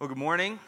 Well, 0.00 0.06
good 0.06 0.16
morning. 0.16 0.60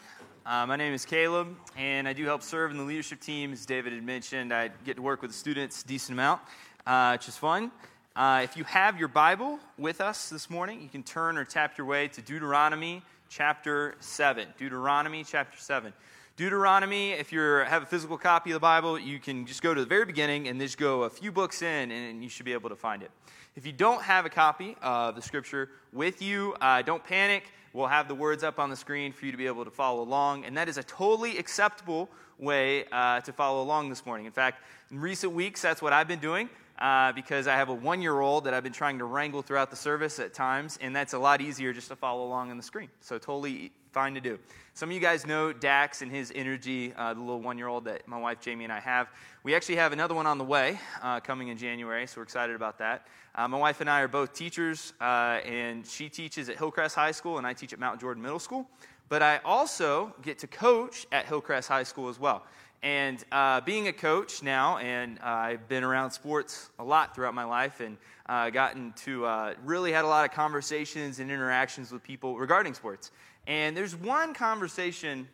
Uh, 0.45 0.65
my 0.65 0.75
name 0.75 0.93
is 0.93 1.05
Caleb, 1.05 1.55
and 1.77 2.05
I 2.05 2.11
do 2.11 2.25
help 2.25 2.43
serve 2.43 2.69
in 2.69 2.77
the 2.77 2.83
leadership 2.83 3.21
team. 3.21 3.53
As 3.53 3.65
David 3.65 3.93
had 3.93 4.03
mentioned, 4.03 4.53
I 4.53 4.71
get 4.83 4.97
to 4.97 5.01
work 5.01 5.21
with 5.21 5.31
the 5.31 5.37
students 5.37 5.83
a 5.83 5.87
decent 5.87 6.17
amount, 6.17 6.41
uh, 6.85 7.11
which 7.13 7.29
is 7.29 7.37
fun. 7.37 7.71
Uh, 8.13 8.41
if 8.43 8.57
you 8.57 8.65
have 8.65 8.99
your 8.99 9.07
Bible 9.07 9.57
with 9.77 10.01
us 10.01 10.27
this 10.27 10.49
morning, 10.49 10.81
you 10.81 10.89
can 10.89 11.01
turn 11.01 11.37
or 11.37 11.45
tap 11.45 11.77
your 11.77 11.87
way 11.87 12.09
to 12.09 12.21
Deuteronomy 12.21 13.03
chapter 13.29 13.95
7. 14.01 14.49
Deuteronomy 14.57 15.23
chapter 15.23 15.57
7. 15.57 15.93
Deuteronomy, 16.37 17.11
if 17.11 17.33
you 17.33 17.41
have 17.41 17.83
a 17.83 17.85
physical 17.85 18.17
copy 18.17 18.51
of 18.51 18.55
the 18.55 18.59
Bible, 18.59 18.97
you 18.97 19.19
can 19.19 19.45
just 19.45 19.61
go 19.61 19.73
to 19.73 19.81
the 19.81 19.85
very 19.85 20.05
beginning 20.05 20.47
and 20.47 20.59
just 20.59 20.77
go 20.77 21.03
a 21.03 21.09
few 21.09 21.31
books 21.31 21.61
in, 21.61 21.91
and 21.91 22.23
you 22.23 22.29
should 22.29 22.45
be 22.45 22.53
able 22.53 22.69
to 22.69 22.75
find 22.75 23.03
it. 23.03 23.11
If 23.55 23.65
you 23.65 23.73
don't 23.73 24.01
have 24.01 24.25
a 24.25 24.29
copy 24.29 24.77
of 24.81 25.15
the 25.15 25.21
scripture 25.21 25.69
with 25.91 26.21
you, 26.21 26.55
uh, 26.61 26.83
don't 26.83 27.03
panic. 27.03 27.43
We'll 27.73 27.87
have 27.87 28.07
the 28.07 28.15
words 28.15 28.43
up 28.43 28.59
on 28.59 28.69
the 28.69 28.77
screen 28.77 29.11
for 29.11 29.25
you 29.25 29.31
to 29.31 29.37
be 29.37 29.45
able 29.45 29.65
to 29.65 29.71
follow 29.71 30.01
along, 30.01 30.45
and 30.45 30.55
that 30.55 30.69
is 30.69 30.77
a 30.77 30.83
totally 30.83 31.37
acceptable 31.37 32.09
way 32.39 32.85
uh, 32.93 33.19
to 33.21 33.33
follow 33.33 33.61
along 33.61 33.89
this 33.89 34.05
morning. 34.05 34.25
In 34.25 34.31
fact, 34.31 34.63
in 34.89 34.99
recent 34.99 35.33
weeks, 35.33 35.61
that's 35.61 35.81
what 35.81 35.91
I've 35.91 36.07
been 36.07 36.19
doing. 36.19 36.49
Uh, 36.79 37.11
because 37.11 37.45
I 37.45 37.55
have 37.57 37.69
a 37.69 37.73
one 37.75 38.01
year 38.01 38.21
old 38.21 38.45
that 38.45 38.55
I've 38.55 38.63
been 38.63 38.73
trying 38.73 38.97
to 38.97 39.05
wrangle 39.05 39.43
throughout 39.43 39.69
the 39.69 39.75
service 39.75 40.17
at 40.17 40.33
times, 40.33 40.79
and 40.81 40.95
that's 40.95 41.13
a 41.13 41.19
lot 41.19 41.39
easier 41.39 41.73
just 41.73 41.89
to 41.89 41.95
follow 41.95 42.25
along 42.25 42.49
on 42.49 42.57
the 42.57 42.63
screen. 42.63 42.89
So, 43.01 43.19
totally 43.19 43.71
fine 43.91 44.13
to 44.13 44.21
do. 44.21 44.39
Some 44.73 44.89
of 44.89 44.95
you 44.95 45.01
guys 45.01 45.25
know 45.25 45.51
Dax 45.51 46.01
and 46.01 46.09
his 46.09 46.31
energy, 46.33 46.93
uh, 46.95 47.13
the 47.13 47.19
little 47.19 47.41
one 47.41 47.57
year 47.57 47.67
old 47.67 47.85
that 47.85 48.07
my 48.07 48.17
wife 48.17 48.39
Jamie 48.39 48.63
and 48.63 48.71
I 48.71 48.79
have. 48.79 49.09
We 49.43 49.53
actually 49.53 49.75
have 49.75 49.91
another 49.91 50.15
one 50.15 50.25
on 50.25 50.37
the 50.37 50.45
way 50.45 50.79
uh, 51.01 51.19
coming 51.19 51.49
in 51.49 51.57
January, 51.57 52.07
so 52.07 52.21
we're 52.21 52.23
excited 52.23 52.55
about 52.55 52.77
that. 52.77 53.07
Uh, 53.35 53.49
my 53.49 53.57
wife 53.57 53.81
and 53.81 53.89
I 53.89 53.99
are 53.99 54.07
both 54.07 54.33
teachers, 54.33 54.93
uh, 55.01 55.39
and 55.45 55.85
she 55.85 56.07
teaches 56.07 56.47
at 56.47 56.57
Hillcrest 56.57 56.95
High 56.95 57.11
School, 57.11 57.37
and 57.37 57.45
I 57.45 57.53
teach 57.53 57.73
at 57.73 57.79
Mount 57.79 57.99
Jordan 57.99 58.23
Middle 58.23 58.39
School. 58.39 58.69
But 59.09 59.21
I 59.21 59.39
also 59.43 60.15
get 60.21 60.39
to 60.39 60.47
coach 60.47 61.05
at 61.11 61.25
Hillcrest 61.25 61.67
High 61.67 61.83
School 61.83 62.07
as 62.07 62.17
well. 62.17 62.45
And 62.83 63.23
uh, 63.31 63.61
being 63.61 63.89
a 63.89 63.93
coach 63.93 64.41
now, 64.41 64.77
and 64.77 65.19
uh, 65.19 65.25
I've 65.25 65.67
been 65.67 65.83
around 65.83 66.11
sports 66.11 66.71
a 66.79 66.83
lot 66.83 67.13
throughout 67.13 67.35
my 67.35 67.43
life, 67.43 67.79
and 67.79 67.97
uh, 68.27 68.49
gotten 68.49 68.93
to 69.03 69.25
uh, 69.25 69.53
really 69.63 69.91
had 69.91 70.03
a 70.03 70.07
lot 70.07 70.25
of 70.25 70.33
conversations 70.33 71.19
and 71.19 71.29
interactions 71.29 71.91
with 71.91 72.01
people 72.01 72.37
regarding 72.37 72.73
sports. 72.73 73.11
And 73.47 73.75
there's 73.75 73.95
one 73.95 74.33
conversation 74.33 75.27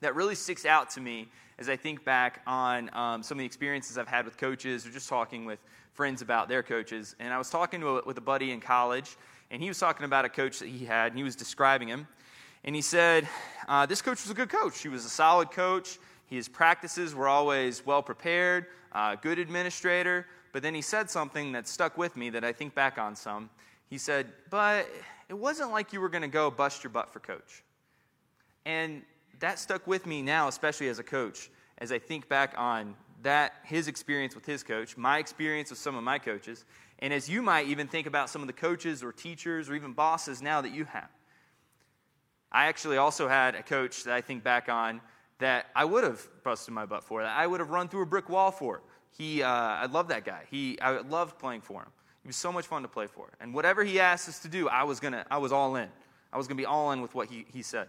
that 0.00 0.14
really 0.14 0.34
sticks 0.34 0.66
out 0.66 0.90
to 0.90 1.00
me 1.00 1.28
as 1.58 1.68
I 1.68 1.76
think 1.76 2.04
back 2.04 2.40
on 2.46 2.94
um, 2.94 3.22
some 3.22 3.36
of 3.36 3.40
the 3.40 3.46
experiences 3.46 3.98
I've 3.98 4.08
had 4.08 4.24
with 4.24 4.36
coaches 4.36 4.86
or 4.86 4.90
just 4.90 5.08
talking 5.08 5.44
with 5.44 5.58
friends 5.92 6.22
about 6.22 6.48
their 6.48 6.62
coaches. 6.62 7.16
And 7.18 7.32
I 7.34 7.38
was 7.38 7.50
talking 7.50 7.82
a, 7.82 8.00
with 8.06 8.16
a 8.18 8.22
buddy 8.22 8.52
in 8.52 8.60
college, 8.60 9.16
and 9.50 9.60
he 9.60 9.68
was 9.68 9.78
talking 9.78 10.04
about 10.04 10.24
a 10.24 10.28
coach 10.28 10.60
that 10.60 10.68
he 10.68 10.84
had, 10.84 11.12
and 11.12 11.18
he 11.18 11.24
was 11.24 11.34
describing 11.34 11.88
him. 11.88 12.06
And 12.64 12.74
he 12.74 12.82
said, 12.82 13.26
uh, 13.66 13.86
This 13.86 14.02
coach 14.02 14.22
was 14.22 14.30
a 14.30 14.34
good 14.34 14.50
coach. 14.50 14.80
He 14.80 14.88
was 14.88 15.04
a 15.04 15.08
solid 15.08 15.50
coach. 15.50 15.98
His 16.26 16.48
practices 16.48 17.14
were 17.14 17.26
always 17.26 17.84
well 17.84 18.02
prepared, 18.02 18.66
uh, 18.92 19.16
good 19.16 19.38
administrator. 19.38 20.26
But 20.52 20.62
then 20.62 20.74
he 20.74 20.82
said 20.82 21.10
something 21.10 21.52
that 21.52 21.66
stuck 21.66 21.98
with 21.98 22.16
me 22.16 22.30
that 22.30 22.44
I 22.44 22.52
think 22.52 22.74
back 22.74 22.98
on 22.98 23.16
some. 23.16 23.50
He 23.88 23.98
said, 23.98 24.28
But 24.50 24.88
it 25.28 25.38
wasn't 25.38 25.70
like 25.70 25.92
you 25.92 26.00
were 26.00 26.08
going 26.08 26.22
to 26.22 26.28
go 26.28 26.50
bust 26.50 26.82
your 26.82 26.90
butt 26.90 27.12
for 27.12 27.20
coach. 27.20 27.62
And 28.64 29.02
that 29.40 29.58
stuck 29.58 29.86
with 29.86 30.06
me 30.06 30.22
now, 30.22 30.48
especially 30.48 30.88
as 30.88 30.98
a 30.98 31.02
coach, 31.02 31.50
as 31.78 31.92
I 31.92 31.98
think 31.98 32.28
back 32.28 32.54
on 32.56 32.94
that 33.22 33.54
his 33.64 33.88
experience 33.88 34.34
with 34.34 34.46
his 34.46 34.62
coach, 34.62 34.96
my 34.96 35.18
experience 35.18 35.70
with 35.70 35.78
some 35.78 35.96
of 35.96 36.04
my 36.04 36.18
coaches, 36.18 36.64
and 37.00 37.12
as 37.12 37.28
you 37.28 37.42
might 37.42 37.66
even 37.66 37.88
think 37.88 38.06
about 38.06 38.30
some 38.30 38.42
of 38.42 38.46
the 38.46 38.52
coaches 38.52 39.02
or 39.02 39.12
teachers 39.12 39.68
or 39.68 39.74
even 39.74 39.92
bosses 39.92 40.40
now 40.42 40.60
that 40.60 40.72
you 40.72 40.84
have. 40.84 41.08
I 42.50 42.66
actually 42.66 42.96
also 42.96 43.28
had 43.28 43.54
a 43.54 43.62
coach 43.62 44.04
that 44.04 44.14
I 44.14 44.20
think 44.20 44.42
back 44.42 44.68
on 44.68 45.00
that 45.38 45.66
I 45.76 45.84
would 45.84 46.04
have 46.04 46.26
busted 46.42 46.74
my 46.74 46.86
butt 46.86 47.04
for, 47.04 47.22
that 47.22 47.36
I 47.36 47.46
would 47.46 47.60
have 47.60 47.70
run 47.70 47.88
through 47.88 48.02
a 48.02 48.06
brick 48.06 48.28
wall 48.28 48.50
for. 48.50 48.82
He, 49.10 49.42
uh, 49.42 49.48
I 49.48 49.86
love 49.86 50.08
that 50.08 50.24
guy. 50.24 50.44
He, 50.50 50.80
I 50.80 51.00
loved 51.00 51.38
playing 51.38 51.60
for 51.60 51.82
him. 51.82 51.90
He 52.22 52.28
was 52.28 52.36
so 52.36 52.52
much 52.52 52.66
fun 52.66 52.82
to 52.82 52.88
play 52.88 53.06
for. 53.06 53.28
And 53.40 53.54
whatever 53.54 53.84
he 53.84 54.00
asked 54.00 54.28
us 54.28 54.40
to 54.40 54.48
do, 54.48 54.68
I 54.68 54.84
was, 54.84 55.00
gonna, 55.00 55.24
I 55.30 55.38
was 55.38 55.52
all 55.52 55.76
in. 55.76 55.88
I 56.32 56.36
was 56.36 56.46
to 56.56 56.62
be 56.62 56.66
all 56.66 56.92
in 56.92 57.00
with 57.00 57.14
what 57.14 57.28
he, 57.28 57.46
he 57.52 57.62
said. 57.62 57.88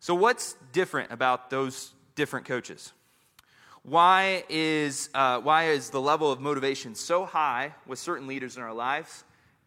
So, 0.00 0.14
what's 0.14 0.56
different 0.72 1.12
about 1.12 1.48
those 1.48 1.92
different 2.14 2.46
coaches? 2.46 2.92
Why 3.84 4.44
is, 4.48 5.10
uh, 5.14 5.40
why 5.40 5.70
is 5.70 5.90
the 5.90 6.00
level 6.00 6.30
of 6.30 6.40
motivation 6.40 6.94
so 6.94 7.24
high 7.24 7.74
with 7.86 7.98
certain 7.98 8.26
leaders 8.26 8.56
in 8.56 8.62
our 8.62 8.72
lives 8.72 9.24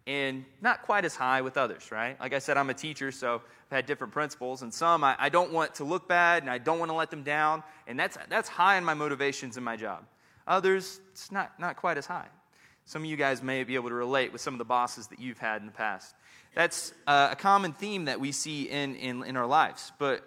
and 0.08 0.46
not 0.62 0.84
quite 0.84 1.04
as 1.04 1.16
high 1.16 1.42
with 1.42 1.58
others, 1.58 1.92
right? 1.92 2.20
Like 2.20 2.34
I 2.34 2.40
said, 2.40 2.58
I'm 2.58 2.70
a 2.70 2.74
teacher, 2.74 3.12
so 3.12 3.36
I've 3.72 3.76
had 3.76 3.86
different 3.86 4.14
principals, 4.14 4.62
and 4.62 4.74
some 4.74 5.04
I, 5.04 5.16
I 5.18 5.30
don't 5.30 5.52
want 5.52 5.76
to 5.76 5.84
look 5.84 6.08
bad 6.08 6.44
and 6.44 6.50
I 6.50 6.60
don't 6.60 6.80
want 6.80 6.92
to 6.92 6.96
let 6.96 7.10
them 7.10 7.24
down, 7.24 7.64
and 7.88 8.00
that's, 8.00 8.18
that's 8.30 8.48
high 8.48 8.78
in 8.78 8.86
my 8.86 8.94
motivations 8.94 9.58
in 9.58 9.64
my 9.64 9.76
job. 9.76 10.06
Others, 10.48 11.02
it's 11.12 11.32
not, 11.32 11.60
not 11.60 11.76
quite 11.76 11.98
as 11.98 12.06
high. 12.06 12.28
Some 12.86 13.04
of 13.04 13.10
you 13.10 13.18
guys 13.18 13.42
may 13.42 13.64
be 13.64 13.76
able 13.76 13.90
to 13.90 13.96
relate 13.96 14.32
with 14.32 14.42
some 14.42 14.54
of 14.54 14.60
the 14.60 14.66
bosses 14.66 15.08
that 15.08 15.20
you've 15.20 15.40
had 15.40 15.62
in 15.62 15.66
the 15.66 15.74
past. 15.74 16.16
That's 16.54 16.94
uh, 17.08 17.30
a 17.32 17.36
common 17.36 17.74
theme 17.74 18.06
that 18.06 18.20
we 18.20 18.32
see 18.32 18.70
in, 18.70 18.96
in, 18.96 19.24
in 19.24 19.36
our 19.36 19.48
lives. 19.48 19.92
But 19.98 20.24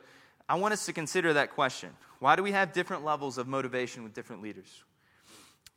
I 0.48 0.56
want 0.56 0.72
us 0.72 0.86
to 0.86 0.92
consider 0.92 1.34
that 1.34 1.52
question 1.52 1.90
why 2.18 2.34
do 2.34 2.42
we 2.42 2.50
have 2.50 2.72
different 2.72 3.04
levels 3.04 3.38
of 3.38 3.46
motivation 3.46 4.02
with 4.02 4.12
different 4.12 4.42
leaders? 4.42 4.82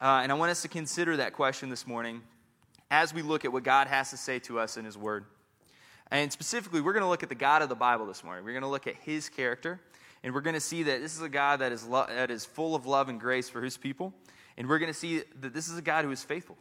Uh, 0.02 0.22
and 0.24 0.31
I 0.31 0.36
want 0.36 0.50
us 0.50 0.64
to 0.64 0.68
consider 0.68 1.18
that 1.18 1.34
question 1.34 1.69
this 1.69 1.86
morning 1.86 2.24
as 2.90 3.13
we 3.13 3.22
look 3.22 3.46
at 3.46 3.53
what 3.53 3.63
God 3.63 3.86
has 3.88 4.09
to 4.09 4.18
say 4.18 4.40
to 4.40 4.59
us 4.59 4.75
in 4.75 4.84
His 4.84 4.98
Word. 4.98 5.25
And 6.09 6.31
specifically, 6.31 6.81
we're 6.81 6.94
going 6.94 7.03
to 7.03 7.09
look 7.09 7.22
at 7.22 7.30
the 7.30 7.36
God 7.36 7.62
of 7.62 7.69
the 7.69 7.75
Bible 7.75 8.08
this 8.08 8.24
morning. 8.24 8.44
We're 8.44 8.53
going 8.53 8.63
to 8.63 8.68
look 8.68 8.88
at 8.88 8.96
His 8.96 9.30
character, 9.30 9.80
and 10.24 10.34
we're 10.34 10.42
going 10.42 10.56
to 10.56 10.59
see 10.59 10.81
that 10.84 11.00
this 11.00 11.16
is 11.16 11.22
a 11.22 11.30
God 11.30 11.59
that 11.59 11.72
is, 11.72 11.86
lo- 11.86 12.08
that 12.09 12.31
is 12.31 12.44
full 12.44 12.74
of 12.74 12.88
love 12.88 13.08
and 13.08 13.19
grace 13.19 13.48
for 13.48 13.62
His 13.62 13.78
people. 13.78 14.13
And 14.58 14.68
we're 14.68 14.80
going 14.80 14.92
to 14.92 14.98
see 14.98 15.22
that 15.42 15.53
this 15.53 15.69
is 15.69 15.78
a 15.78 15.81
God 15.81 16.06
who 16.06 16.12
is 16.12 16.24
faithful. 16.24 16.58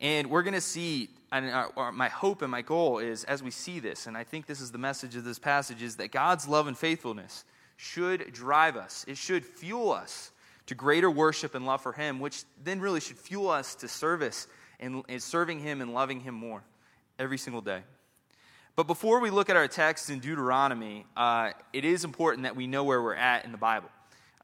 And 0.00 0.30
we're 0.30 0.42
going 0.42 0.54
to 0.54 0.60
see, 0.60 1.10
and 1.30 1.50
our, 1.50 1.70
our, 1.76 1.92
my 1.92 2.08
hope 2.08 2.42
and 2.42 2.50
my 2.50 2.62
goal 2.62 2.98
is 2.98 3.24
as 3.24 3.42
we 3.42 3.50
see 3.50 3.80
this, 3.80 4.06
and 4.06 4.16
I 4.16 4.24
think 4.24 4.46
this 4.46 4.60
is 4.60 4.72
the 4.72 4.78
message 4.78 5.14
of 5.14 5.24
this 5.24 5.38
passage, 5.38 5.82
is 5.82 5.96
that 5.96 6.10
God's 6.10 6.48
love 6.48 6.66
and 6.66 6.76
faithfulness 6.76 7.44
should 7.76 8.32
drive 8.32 8.76
us. 8.76 9.04
It 9.06 9.16
should 9.16 9.44
fuel 9.44 9.92
us 9.92 10.32
to 10.66 10.74
greater 10.74 11.10
worship 11.10 11.54
and 11.54 11.66
love 11.66 11.82
for 11.82 11.92
Him, 11.92 12.20
which 12.20 12.44
then 12.62 12.80
really 12.80 13.00
should 13.00 13.18
fuel 13.18 13.50
us 13.50 13.74
to 13.76 13.88
service 13.88 14.46
and, 14.78 15.02
and 15.08 15.22
serving 15.22 15.60
Him 15.60 15.82
and 15.82 15.92
loving 15.92 16.20
Him 16.20 16.34
more 16.34 16.62
every 17.18 17.38
single 17.38 17.60
day. 17.60 17.82
But 18.76 18.86
before 18.86 19.20
we 19.20 19.28
look 19.30 19.50
at 19.50 19.56
our 19.56 19.68
text 19.68 20.08
in 20.08 20.20
Deuteronomy, 20.20 21.04
uh, 21.16 21.50
it 21.72 21.84
is 21.84 22.04
important 22.04 22.44
that 22.44 22.56
we 22.56 22.66
know 22.66 22.84
where 22.84 23.02
we're 23.02 23.14
at 23.14 23.44
in 23.44 23.52
the 23.52 23.58
Bible 23.58 23.90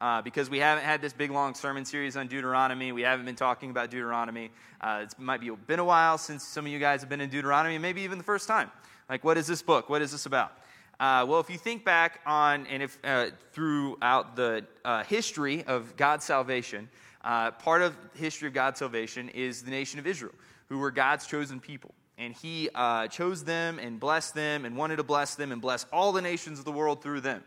uh, 0.00 0.22
because 0.22 0.50
we 0.50 0.58
haven't 0.58 0.84
had 0.84 1.00
this 1.00 1.12
big 1.12 1.30
long 1.30 1.54
sermon 1.54 1.84
series 1.84 2.16
on 2.16 2.26
Deuteronomy. 2.26 2.92
We 2.92 3.02
haven't 3.02 3.24
been 3.24 3.36
talking 3.36 3.70
about 3.70 3.90
Deuteronomy. 3.90 4.50
Uh, 4.80 5.04
it 5.04 5.18
might 5.18 5.40
be 5.40 5.50
been 5.50 5.78
a 5.78 5.84
while 5.84 6.18
since 6.18 6.44
some 6.44 6.66
of 6.66 6.72
you 6.72 6.78
guys 6.78 7.00
have 7.00 7.08
been 7.08 7.20
in 7.20 7.30
Deuteronomy, 7.30 7.78
maybe 7.78 8.02
even 8.02 8.18
the 8.18 8.24
first 8.24 8.46
time. 8.46 8.70
Like, 9.08 9.24
what 9.24 9.38
is 9.38 9.46
this 9.46 9.62
book? 9.62 9.88
What 9.88 10.02
is 10.02 10.12
this 10.12 10.26
about? 10.26 10.52
Uh, 10.98 11.24
well, 11.28 11.40
if 11.40 11.50
you 11.50 11.58
think 11.58 11.84
back 11.84 12.20
on 12.26 12.66
and 12.66 12.82
if 12.82 12.98
uh, 13.04 13.26
throughout 13.52 14.36
the 14.36 14.64
uh, 14.84 15.02
history 15.04 15.64
of 15.64 15.96
God's 15.96 16.24
salvation, 16.24 16.88
uh, 17.22 17.50
part 17.52 17.82
of 17.82 17.96
history 18.14 18.48
of 18.48 18.54
God's 18.54 18.78
salvation 18.78 19.28
is 19.30 19.62
the 19.62 19.70
nation 19.70 19.98
of 19.98 20.06
Israel, 20.06 20.32
who 20.68 20.78
were 20.78 20.90
God's 20.90 21.26
chosen 21.26 21.60
people. 21.60 21.92
And 22.18 22.32
He 22.34 22.70
chose 23.10 23.44
them 23.44 23.78
and 23.78 24.00
blessed 24.00 24.34
them 24.34 24.64
and 24.64 24.74
wanted 24.74 24.96
to 24.96 25.02
bless 25.02 25.34
them 25.34 25.52
and 25.52 25.60
bless 25.60 25.84
all 25.92 26.12
the 26.12 26.22
nations 26.22 26.58
of 26.58 26.64
the 26.64 26.72
world 26.72 27.02
through 27.02 27.20
them. 27.20 27.44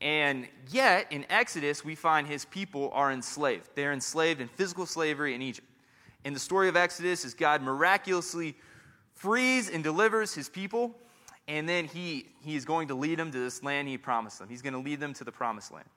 And 0.00 0.46
yet, 0.68 1.10
in 1.10 1.24
Exodus, 1.30 1.84
we 1.84 1.94
find 1.94 2.26
his 2.26 2.44
people 2.44 2.90
are 2.92 3.10
enslaved. 3.10 3.70
They're 3.74 3.92
enslaved 3.92 4.40
in 4.40 4.48
physical 4.48 4.84
slavery 4.84 5.34
in 5.34 5.40
Egypt. 5.40 5.66
In 6.24 6.34
the 6.34 6.40
story 6.40 6.68
of 6.68 6.76
Exodus, 6.76 7.24
is 7.24 7.34
God 7.34 7.62
miraculously 7.62 8.56
frees 9.14 9.70
and 9.70 9.82
delivers 9.82 10.34
his 10.34 10.48
people, 10.48 10.94
and 11.48 11.68
then 11.68 11.86
he, 11.86 12.26
he 12.42 12.56
is 12.56 12.64
going 12.64 12.88
to 12.88 12.94
lead 12.94 13.18
them 13.18 13.30
to 13.32 13.38
this 13.38 13.62
land 13.62 13.88
he 13.88 13.96
promised 13.96 14.38
them. 14.38 14.48
He's 14.48 14.62
going 14.62 14.74
to 14.74 14.80
lead 14.80 15.00
them 15.00 15.14
to 15.14 15.24
the 15.24 15.32
promised 15.32 15.72
land. 15.72 15.88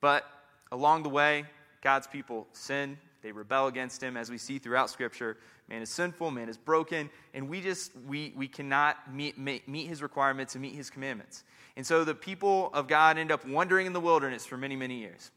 But 0.00 0.24
along 0.72 1.04
the 1.04 1.08
way, 1.08 1.44
God's 1.82 2.06
people 2.06 2.48
sin, 2.52 2.98
they 3.22 3.30
rebel 3.30 3.68
against 3.68 4.02
him, 4.02 4.16
as 4.16 4.30
we 4.30 4.38
see 4.38 4.58
throughout 4.58 4.90
Scripture. 4.90 5.36
Man 5.72 5.80
is 5.80 5.88
sinful, 5.88 6.30
man 6.30 6.50
is 6.50 6.58
broken, 6.58 7.08
and 7.32 7.48
we 7.48 7.62
just 7.62 7.92
we, 8.06 8.34
we 8.36 8.46
cannot 8.46 9.10
meet, 9.10 9.38
meet 9.38 9.88
his 9.88 10.02
requirements 10.02 10.54
and 10.54 10.60
meet 10.60 10.74
his 10.74 10.90
commandments. 10.90 11.44
And 11.78 11.86
so 11.86 12.04
the 12.04 12.14
people 12.14 12.70
of 12.74 12.86
God 12.86 13.16
end 13.16 13.32
up 13.32 13.46
wandering 13.48 13.86
in 13.86 13.94
the 13.94 14.00
wilderness 14.00 14.44
for 14.44 14.58
many, 14.58 14.76
many 14.76 14.98
years. 14.98 15.30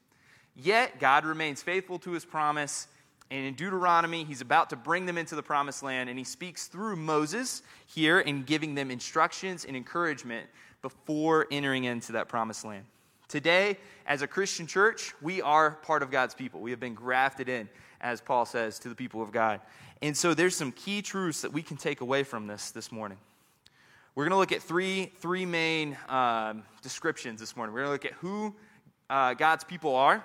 Yet 0.53 0.99
God 0.99 1.25
remains 1.25 1.63
faithful 1.63 1.99
to 1.99 2.11
his 2.11 2.25
promise. 2.25 2.87
And 3.31 3.45
in 3.45 3.53
Deuteronomy, 3.53 4.25
he's 4.25 4.41
about 4.41 4.69
to 4.71 4.75
bring 4.75 5.05
them 5.05 5.17
into 5.17 5.35
the 5.35 5.41
promised 5.41 5.81
land, 5.81 6.09
and 6.09 6.19
he 6.19 6.25
speaks 6.25 6.67
through 6.67 6.97
Moses 6.97 7.63
here 7.87 8.19
in 8.19 8.43
giving 8.43 8.75
them 8.75 8.91
instructions 8.91 9.63
and 9.63 9.75
encouragement 9.75 10.47
before 10.81 11.47
entering 11.49 11.85
into 11.85 12.11
that 12.11 12.27
promised 12.27 12.65
land. 12.65 12.83
Today, 13.29 13.77
as 14.05 14.21
a 14.21 14.27
Christian 14.27 14.67
church, 14.67 15.13
we 15.21 15.41
are 15.41 15.71
part 15.71 16.03
of 16.03 16.11
God's 16.11 16.35
people. 16.35 16.59
We 16.59 16.71
have 16.71 16.79
been 16.79 16.93
grafted 16.93 17.47
in, 17.49 17.69
as 18.01 18.21
Paul 18.21 18.45
says, 18.45 18.79
to 18.79 18.89
the 18.89 18.95
people 18.95 19.21
of 19.21 19.31
God. 19.31 19.61
And 20.01 20.15
so 20.15 20.33
there's 20.33 20.55
some 20.55 20.71
key 20.71 21.01
truths 21.01 21.41
that 21.41 21.53
we 21.53 21.61
can 21.61 21.77
take 21.77 22.01
away 22.01 22.23
from 22.23 22.47
this 22.47 22.71
this 22.71 22.91
morning. 22.91 23.17
We're 24.15 24.23
going 24.23 24.31
to 24.31 24.37
look 24.37 24.51
at 24.51 24.61
three, 24.61 25.11
three 25.17 25.45
main 25.45 25.97
um, 26.07 26.63
descriptions 26.81 27.39
this 27.39 27.57
morning. 27.57 27.73
We're 27.73 27.83
going 27.83 27.99
to 27.99 28.05
look 28.05 28.13
at 28.13 28.17
who 28.19 28.55
uh, 29.09 29.33
God's 29.33 29.63
people 29.63 29.95
are, 29.95 30.23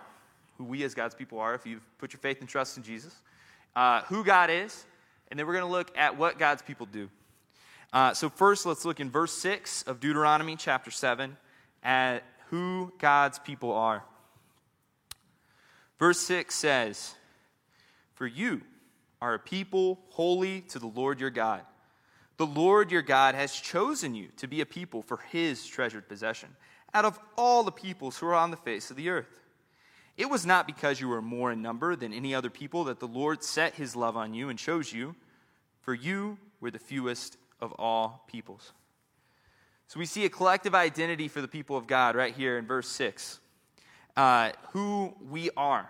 who 0.58 0.64
we 0.64 0.84
as 0.84 0.94
God's 0.94 1.14
people 1.14 1.40
are, 1.40 1.54
if 1.54 1.66
you've 1.66 1.82
put 1.98 2.12
your 2.12 2.20
faith 2.20 2.40
and 2.40 2.48
trust 2.48 2.76
in 2.76 2.82
Jesus, 2.82 3.14
uh, 3.74 4.02
who 4.02 4.22
God 4.22 4.50
is, 4.50 4.84
and 5.30 5.38
then 5.38 5.46
we're 5.46 5.54
going 5.54 5.64
to 5.64 5.70
look 5.70 5.96
at 5.96 6.16
what 6.16 6.38
God's 6.38 6.62
people 6.62 6.86
do. 6.86 7.08
Uh, 7.92 8.14
so, 8.14 8.28
first, 8.28 8.66
let's 8.66 8.84
look 8.84 9.00
in 9.00 9.10
verse 9.10 9.32
6 9.32 9.82
of 9.82 9.98
Deuteronomy 9.98 10.54
chapter 10.54 10.92
7 10.92 11.36
at 11.82 12.22
who 12.50 12.92
God's 12.98 13.38
people 13.40 13.72
are. 13.72 14.04
Verse 15.98 16.20
6 16.20 16.54
says, 16.54 17.14
For 18.20 18.26
you 18.26 18.60
are 19.22 19.32
a 19.32 19.38
people 19.38 19.98
holy 20.10 20.60
to 20.68 20.78
the 20.78 20.86
Lord 20.86 21.20
your 21.20 21.30
God. 21.30 21.62
The 22.36 22.44
Lord 22.44 22.92
your 22.92 23.00
God 23.00 23.34
has 23.34 23.54
chosen 23.54 24.14
you 24.14 24.28
to 24.36 24.46
be 24.46 24.60
a 24.60 24.66
people 24.66 25.00
for 25.00 25.20
his 25.30 25.66
treasured 25.66 26.06
possession 26.06 26.50
out 26.92 27.06
of 27.06 27.18
all 27.38 27.62
the 27.62 27.72
peoples 27.72 28.18
who 28.18 28.26
are 28.26 28.34
on 28.34 28.50
the 28.50 28.58
face 28.58 28.90
of 28.90 28.98
the 28.98 29.08
earth. 29.08 29.40
It 30.18 30.28
was 30.28 30.44
not 30.44 30.66
because 30.66 31.00
you 31.00 31.08
were 31.08 31.22
more 31.22 31.50
in 31.50 31.62
number 31.62 31.96
than 31.96 32.12
any 32.12 32.34
other 32.34 32.50
people 32.50 32.84
that 32.84 33.00
the 33.00 33.08
Lord 33.08 33.42
set 33.42 33.76
his 33.76 33.96
love 33.96 34.18
on 34.18 34.34
you 34.34 34.50
and 34.50 34.58
chose 34.58 34.92
you, 34.92 35.16
for 35.80 35.94
you 35.94 36.36
were 36.60 36.70
the 36.70 36.78
fewest 36.78 37.38
of 37.58 37.72
all 37.78 38.26
peoples. 38.30 38.74
So 39.86 39.98
we 39.98 40.04
see 40.04 40.26
a 40.26 40.28
collective 40.28 40.74
identity 40.74 41.28
for 41.28 41.40
the 41.40 41.48
people 41.48 41.74
of 41.74 41.86
God 41.86 42.16
right 42.16 42.34
here 42.34 42.58
in 42.58 42.66
verse 42.66 42.88
6 42.90 43.40
uh, 44.14 44.50
who 44.72 45.14
we 45.30 45.48
are. 45.56 45.88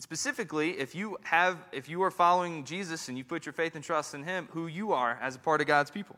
And 0.00 0.02
specifically, 0.02 0.78
if 0.78 0.94
you 0.94 1.18
have, 1.24 1.58
if 1.72 1.86
you 1.86 2.02
are 2.04 2.10
following 2.10 2.64
Jesus 2.64 3.10
and 3.10 3.18
you 3.18 3.22
put 3.22 3.44
your 3.44 3.52
faith 3.52 3.74
and 3.74 3.84
trust 3.84 4.14
in 4.14 4.24
Him, 4.24 4.48
who 4.52 4.66
you 4.66 4.94
are 4.94 5.18
as 5.20 5.36
a 5.36 5.38
part 5.38 5.60
of 5.60 5.66
God's 5.66 5.90
people. 5.90 6.16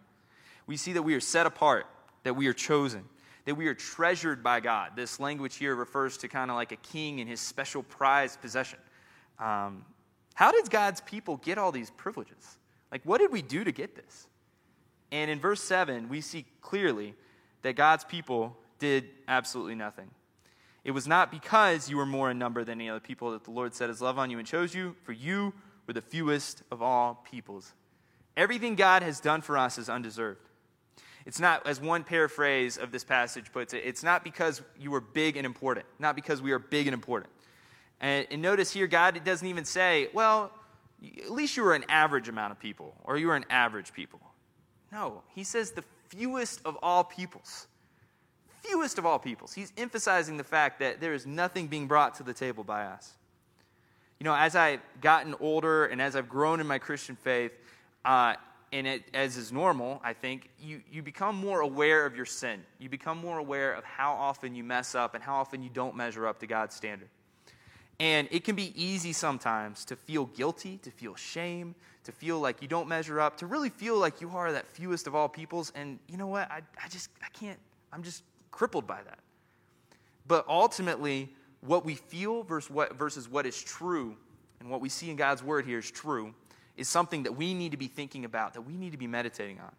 We 0.69 0.77
see 0.77 0.93
that 0.93 1.03
we 1.03 1.17
are 1.17 1.21
set 1.21 1.47
apart, 1.47 1.87
that 2.23 2.37
we 2.37 2.47
are 2.47 2.53
chosen, 2.53 3.03
that 3.45 3.57
we 3.57 3.67
are 3.67 3.75
treasured 3.75 4.41
by 4.41 4.61
God. 4.61 4.93
This 4.95 5.19
language 5.19 5.57
here 5.57 5.75
refers 5.75 6.17
to 6.19 6.29
kind 6.29 6.49
of 6.49 6.57
like 6.57 6.71
a 6.71 6.77
king 6.77 7.19
and 7.19 7.29
his 7.29 7.41
special 7.41 7.83
prized 7.83 8.41
possession. 8.41 8.79
Um, 9.41 9.85
how 10.35 10.53
did 10.53 10.71
God's 10.71 11.01
people 11.01 11.39
get 11.39 11.59
all 11.59 11.73
these 11.73 11.91
privileges? 11.91 12.59
Like, 12.93 13.03
what 13.03 13.19
did 13.19 13.33
we 13.33 13.43
do 13.43 13.65
to 13.65 13.73
get 13.73 13.97
this? 13.97 14.29
And 15.11 15.29
in 15.29 15.41
verse 15.41 15.61
7, 15.61 16.09
we 16.09 16.21
see 16.21 16.45
clearly 16.61 17.17
that 17.63 17.75
God's 17.75 18.05
people 18.05 18.57
did 18.79 19.09
absolutely 19.27 19.75
nothing. 19.75 20.09
It 20.85 20.91
was 20.91 21.07
not 21.07 21.31
because 21.31 21.89
you 21.89 21.97
were 21.97 22.07
more 22.07 22.31
in 22.31 22.39
number 22.39 22.65
than 22.65 22.81
any 22.81 22.91
other 22.91 23.01
people 23.01 23.33
that 23.33 23.45
the 23.45 23.51
Lord 23.51 23.75
set 23.75 23.89
his 23.89 24.01
love 24.01 24.19
on 24.19 24.31
you 24.31 24.39
and 24.39 24.47
chose 24.47 24.75
you, 24.75 24.97
for 25.05 25.13
you 25.13 25.53
were 25.87 25.95
the 25.95 26.03
fewest 26.03 26.63
of 26.71 26.83
all 26.83 27.25
peoples. 27.31 27.73
Everything 28.37 28.75
God 28.75 29.03
has 29.03 29.21
done 29.21 29.43
for 29.43 29.57
us 29.57 29.79
is 29.79 29.89
undeserved. 29.89 30.49
It's 31.25 31.39
not, 31.39 31.67
as 31.67 31.81
one 31.81 32.03
paraphrase 32.03 32.79
of 32.79 32.91
this 32.91 33.05
passage 33.05 33.53
puts 33.53 33.75
it, 33.75 33.83
it's 33.85 34.03
not 34.03 34.25
because 34.25 34.61
you 34.79 34.91
were 34.91 35.01
big 35.01 35.37
and 35.37 35.47
important, 35.47 35.87
not 36.01 36.17
because 36.17 36.43
we 36.43 36.51
are 36.51 36.59
big 36.59 36.89
and 36.89 36.95
important. 36.95 37.33
And, 38.01 38.27
and 38.31 38.43
notice 38.43 38.73
here, 38.73 38.89
God 38.89 39.23
doesn't 39.25 39.47
even 39.47 39.65
say, 39.65 40.09
well, 40.13 40.51
at 41.19 41.31
least 41.31 41.57
you 41.57 41.63
were 41.63 41.75
an 41.75 41.85
average 41.89 42.29
amount 42.29 42.51
of 42.51 42.59
people, 42.59 42.95
or 43.05 43.17
you 43.17 43.29
were 43.29 43.37
an 43.37 43.45
average 43.51 43.93
people. 43.93 44.21
No, 44.91 45.23
he 45.35 45.45
says 45.45 45.71
the 45.71 45.85
fewest 46.09 46.61
of 46.65 46.77
all 46.83 47.05
peoples 47.05 47.69
fewest 48.63 48.99
of 48.99 49.07
all 49.07 49.19
peoples. 49.19 49.53
He's 49.53 49.73
emphasizing 49.77 50.37
the 50.37 50.45
fact 50.45 50.79
that 50.81 51.01
there 51.01 51.13
is 51.13 51.27
nothing 51.27 51.67
being 51.67 51.87
brought 51.87 52.15
to 52.17 52.23
the 52.23 52.33
table 52.33 52.65
by 52.65 52.85
us. 52.85 53.13
You 54.21 54.25
know, 54.25 54.35
as 54.35 54.55
I've 54.55 54.81
gotten 55.01 55.35
older 55.41 55.87
and 55.87 56.01
as 56.01 56.15
I've 56.15 56.29
grown 56.29 56.61
in 56.61 56.67
my 56.67 56.79
Christian 56.79 57.17
faith, 57.17 57.53
uh, 58.05 58.35
and 58.73 58.87
it, 58.87 59.03
as 59.13 59.37
is 59.37 59.53
normal, 59.53 60.01
I 60.03 60.15
think, 60.15 60.49
you, 60.59 60.81
you 60.91 61.03
become 61.03 61.37
more 61.37 61.61
aware 61.61 62.07
of 62.07 62.17
your 62.17 62.25
sin. 62.25 62.63
You 62.79 62.89
become 62.89 63.19
more 63.19 63.39
aware 63.39 63.73
of 63.75 63.85
how 63.85 64.13
often 64.13 64.55
you 64.55 64.65
mess 64.65 64.95
up 64.95 65.15
and 65.15 65.23
how 65.23 65.35
often 65.35 65.63
you 65.63 65.69
don't 65.69 65.95
measure 65.95 66.27
up 66.27 66.39
to 66.41 66.47
God's 66.47 66.75
standard. 66.75 67.09
And 68.01 68.29
it 68.31 68.45
can 68.45 68.57
be 68.57 68.73
easy 68.81 69.13
sometimes 69.13 69.85
to 69.87 69.97
feel 69.97 70.27
guilty, 70.27 70.79
to 70.79 70.91
feel 70.91 71.15
shame, 71.15 71.75
to 72.05 72.13
feel 72.13 72.41
like 72.41 72.63
you 72.63 72.69
don't 72.69 72.89
measure 72.89 73.21
up, 73.21 73.37
to 73.39 73.47
really 73.47 73.69
feel 73.69 73.99
like 73.99 74.21
you 74.21 74.31
are 74.31 74.53
that 74.53 74.67
fewest 74.67 75.07
of 75.07 75.15
all 75.15 75.29
peoples. 75.29 75.71
And 75.75 75.99
you 76.09 76.17
know 76.17 76.27
what? 76.27 76.51
I, 76.51 76.63
I 76.83 76.89
just, 76.89 77.11
I 77.23 77.29
can't, 77.29 77.59
I'm 77.93 78.03
just 78.03 78.25
crippled 78.53 78.87
by 78.87 79.03
that. 79.03 79.19
But 80.27 80.47
ultimately, 80.49 81.35
what 81.61 81.85
we 81.85 81.97
feel 81.97 82.45
versus 82.45 82.71
what, 82.71 82.97
versus 82.97 83.29
what 83.29 83.47
is 83.47 83.61
true, 83.61 84.17
and 84.61 84.71
what 84.71 84.81
we 84.81 84.89
see 84.89 85.11
in 85.11 85.17
God's 85.17 85.43
word 85.43 85.67
here 85.67 85.79
is 85.79 85.91
true, 85.91 86.33
is 86.77 86.89
something 86.89 87.25
that 87.25 87.37
we 87.37 87.55
need 87.55 87.73
to 87.73 87.77
be 87.77 87.89
thinking 87.89 88.25
about, 88.25 88.55
that 88.55 88.63
we 88.63 88.77
need 88.77 88.93
to 88.93 88.99
be 88.99 89.09
meditating 89.09 89.59
on. 89.59 89.73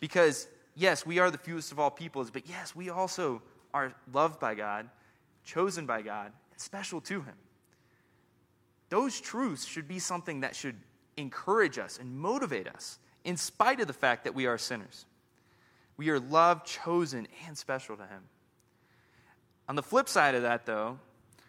Because, 0.00 0.48
yes, 0.74 1.06
we 1.06 1.18
are 1.18 1.30
the 1.30 1.38
fewest 1.38 1.72
of 1.72 1.78
all 1.78 1.90
peoples, 1.90 2.30
but 2.30 2.48
yes, 2.48 2.74
we 2.74 2.90
also 2.90 3.40
are 3.72 3.94
loved 4.12 4.40
by 4.40 4.54
God, 4.54 4.88
chosen 5.44 5.86
by 5.86 6.02
God, 6.02 6.32
and 6.50 6.60
special 6.60 7.00
to 7.02 7.20
Him. 7.20 7.34
Those 8.88 9.20
truths 9.20 9.64
should 9.64 9.88
be 9.88 9.98
something 9.98 10.40
that 10.40 10.54
should 10.54 10.76
encourage 11.16 11.78
us 11.78 11.98
and 11.98 12.18
motivate 12.18 12.68
us, 12.68 12.98
in 13.24 13.36
spite 13.36 13.80
of 13.80 13.86
the 13.86 13.92
fact 13.92 14.24
that 14.24 14.34
we 14.34 14.46
are 14.46 14.58
sinners. 14.58 15.06
We 15.96 16.10
are 16.10 16.20
loved, 16.20 16.66
chosen, 16.66 17.26
and 17.46 17.56
special 17.56 17.96
to 17.96 18.02
Him. 18.02 18.22
On 19.68 19.76
the 19.76 19.82
flip 19.82 20.08
side 20.08 20.34
of 20.34 20.42
that, 20.42 20.66
though, 20.66 20.98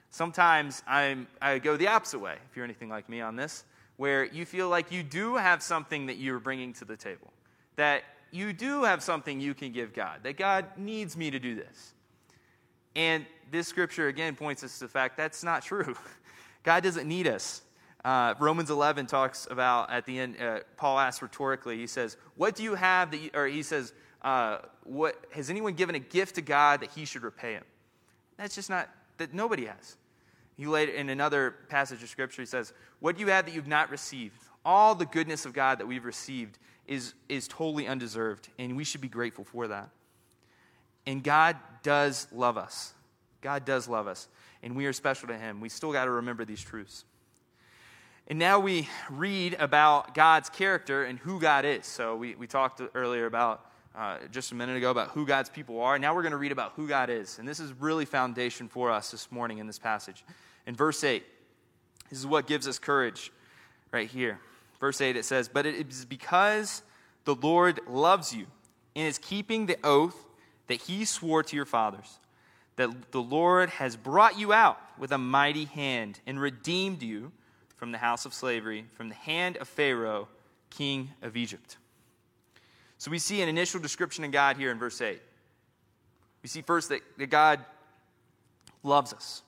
sometimes 0.09 0.81
I'm, 0.87 1.27
I 1.41 1.59
go 1.59 1.77
the 1.77 1.87
opposite 1.87 2.19
way, 2.19 2.35
if 2.49 2.55
you're 2.55 2.65
anything 2.65 2.89
like 2.89 3.09
me 3.09 3.21
on 3.21 3.35
this, 3.35 3.63
where 3.97 4.25
you 4.25 4.45
feel 4.45 4.69
like 4.69 4.91
you 4.91 5.03
do 5.03 5.35
have 5.35 5.61
something 5.61 6.05
that 6.07 6.17
you're 6.17 6.39
bringing 6.39 6.73
to 6.73 6.85
the 6.85 6.95
table, 6.95 7.31
that 7.75 8.03
you 8.31 8.53
do 8.53 8.83
have 8.83 9.03
something 9.03 9.39
you 9.39 9.53
can 9.53 9.71
give 9.71 9.93
God, 9.93 10.19
that 10.23 10.37
God 10.37 10.65
needs 10.77 11.15
me 11.17 11.31
to 11.31 11.39
do 11.39 11.55
this. 11.55 11.93
And 12.95 13.25
this 13.51 13.67
scripture, 13.67 14.07
again, 14.07 14.35
points 14.35 14.63
us 14.63 14.79
to 14.79 14.85
the 14.85 14.89
fact 14.89 15.17
that's 15.17 15.43
not 15.43 15.63
true. 15.63 15.95
God 16.63 16.83
doesn't 16.83 17.07
need 17.07 17.27
us. 17.27 17.61
Uh, 18.03 18.33
Romans 18.39 18.69
11 18.69 19.05
talks 19.05 19.47
about 19.49 19.91
at 19.91 20.05
the 20.05 20.19
end, 20.19 20.41
uh, 20.41 20.59
Paul 20.77 20.97
asks 20.99 21.21
rhetorically, 21.21 21.77
he 21.77 21.87
says, 21.87 22.17
What 22.35 22.55
do 22.55 22.63
you 22.63 22.75
have 22.75 23.11
that 23.11 23.17
you, 23.17 23.29
or 23.33 23.47
he 23.47 23.63
says, 23.63 23.93
uh, 24.21 24.59
what, 24.83 25.23
has 25.31 25.49
anyone 25.49 25.73
given 25.73 25.95
a 25.95 25.99
gift 25.99 26.35
to 26.35 26.41
God 26.41 26.81
that 26.81 26.91
he 26.91 27.05
should 27.05 27.23
repay 27.23 27.53
him? 27.53 27.63
That's 28.37 28.55
just 28.55 28.69
not, 28.69 28.89
that 29.17 29.33
nobody 29.33 29.65
has. 29.65 29.97
He 30.57 30.65
later, 30.65 30.91
in 30.91 31.09
another 31.09 31.55
passage 31.69 32.01
of 32.01 32.09
Scripture, 32.09 32.41
he 32.41 32.45
says, 32.47 32.73
What 32.99 33.15
do 33.15 33.21
you 33.21 33.27
have 33.27 33.45
that 33.45 33.53
you've 33.53 33.67
not 33.67 33.91
received, 33.91 34.35
all 34.65 34.95
the 34.95 35.05
goodness 35.05 35.45
of 35.45 35.53
God 35.53 35.79
that 35.79 35.87
we've 35.87 36.03
received 36.03 36.57
is, 36.87 37.13
is 37.29 37.47
totally 37.47 37.87
undeserved, 37.87 38.49
and 38.57 38.75
we 38.75 38.83
should 38.83 39.01
be 39.01 39.07
grateful 39.07 39.43
for 39.43 39.67
that. 39.67 39.89
And 41.05 41.23
God 41.23 41.57
does 41.83 42.27
love 42.31 42.57
us. 42.57 42.93
God 43.41 43.65
does 43.65 43.87
love 43.87 44.07
us, 44.07 44.27
and 44.63 44.75
we 44.75 44.87
are 44.87 44.93
special 44.93 45.27
to 45.27 45.37
Him. 45.37 45.61
We 45.61 45.69
still 45.69 45.91
got 45.91 46.05
to 46.05 46.11
remember 46.11 46.43
these 46.43 46.61
truths. 46.61 47.05
And 48.27 48.39
now 48.39 48.59
we 48.59 48.89
read 49.09 49.55
about 49.57 50.13
God's 50.13 50.49
character 50.49 51.05
and 51.05 51.17
who 51.19 51.39
God 51.39 51.63
is. 51.63 51.85
So 51.85 52.15
we, 52.17 52.35
we 52.35 52.45
talked 52.45 52.81
earlier 52.93 53.25
about 53.25 53.65
uh, 53.97 54.17
just 54.31 54.51
a 54.51 54.55
minute 54.55 54.77
ago 54.77 54.91
about 54.91 55.09
who 55.09 55.25
God's 55.25 55.49
people 55.49 55.81
are. 55.81 55.97
Now 55.97 56.13
we're 56.13 56.21
going 56.21 56.31
to 56.31 56.37
read 56.37 56.51
about 56.51 56.73
who 56.75 56.87
God 56.87 57.09
is. 57.09 57.39
And 57.39 57.47
this 57.47 57.59
is 57.59 57.73
really 57.73 58.05
foundation 58.05 58.67
for 58.67 58.91
us 58.91 59.09
this 59.09 59.31
morning 59.31 59.57
in 59.57 59.65
this 59.65 59.79
passage. 59.79 60.23
In 60.67 60.75
verse 60.75 61.03
8, 61.03 61.23
this 62.09 62.19
is 62.19 62.27
what 62.27 62.45
gives 62.45 62.67
us 62.67 62.77
courage 62.77 63.31
right 63.91 64.07
here. 64.07 64.39
Verse 64.79 65.01
8, 65.01 65.15
it 65.15 65.25
says, 65.25 65.49
But 65.49 65.65
it 65.65 65.89
is 65.89 66.05
because 66.05 66.83
the 67.25 67.33
Lord 67.33 67.79
loves 67.87 68.33
you 68.33 68.45
and 68.95 69.07
is 69.07 69.17
keeping 69.17 69.65
the 69.65 69.77
oath 69.83 70.27
that 70.67 70.81
he 70.81 71.03
swore 71.03 71.41
to 71.41 71.55
your 71.55 71.65
fathers, 71.65 72.19
that 72.75 73.11
the 73.11 73.21
Lord 73.21 73.69
has 73.71 73.95
brought 73.95 74.37
you 74.37 74.53
out 74.53 74.79
with 74.99 75.11
a 75.11 75.17
mighty 75.17 75.65
hand 75.65 76.19
and 76.27 76.39
redeemed 76.39 77.01
you 77.01 77.31
from 77.75 77.91
the 77.91 77.97
house 77.97 78.25
of 78.25 78.33
slavery, 78.33 78.85
from 78.93 79.09
the 79.09 79.15
hand 79.15 79.57
of 79.57 79.67
Pharaoh, 79.67 80.27
king 80.69 81.09
of 81.23 81.35
Egypt. 81.35 81.77
So 82.97 83.11
we 83.11 83.19
see 83.19 83.41
an 83.41 83.49
initial 83.49 83.79
description 83.79 84.23
of 84.23 84.31
God 84.31 84.57
here 84.57 84.71
in 84.71 84.79
verse 84.79 84.99
8. 85.01 85.21
We 86.41 86.49
see 86.49 86.61
first 86.61 86.89
that, 86.89 87.01
that 87.17 87.29
God 87.29 87.59
loves 88.83 89.13
us. 89.13 89.41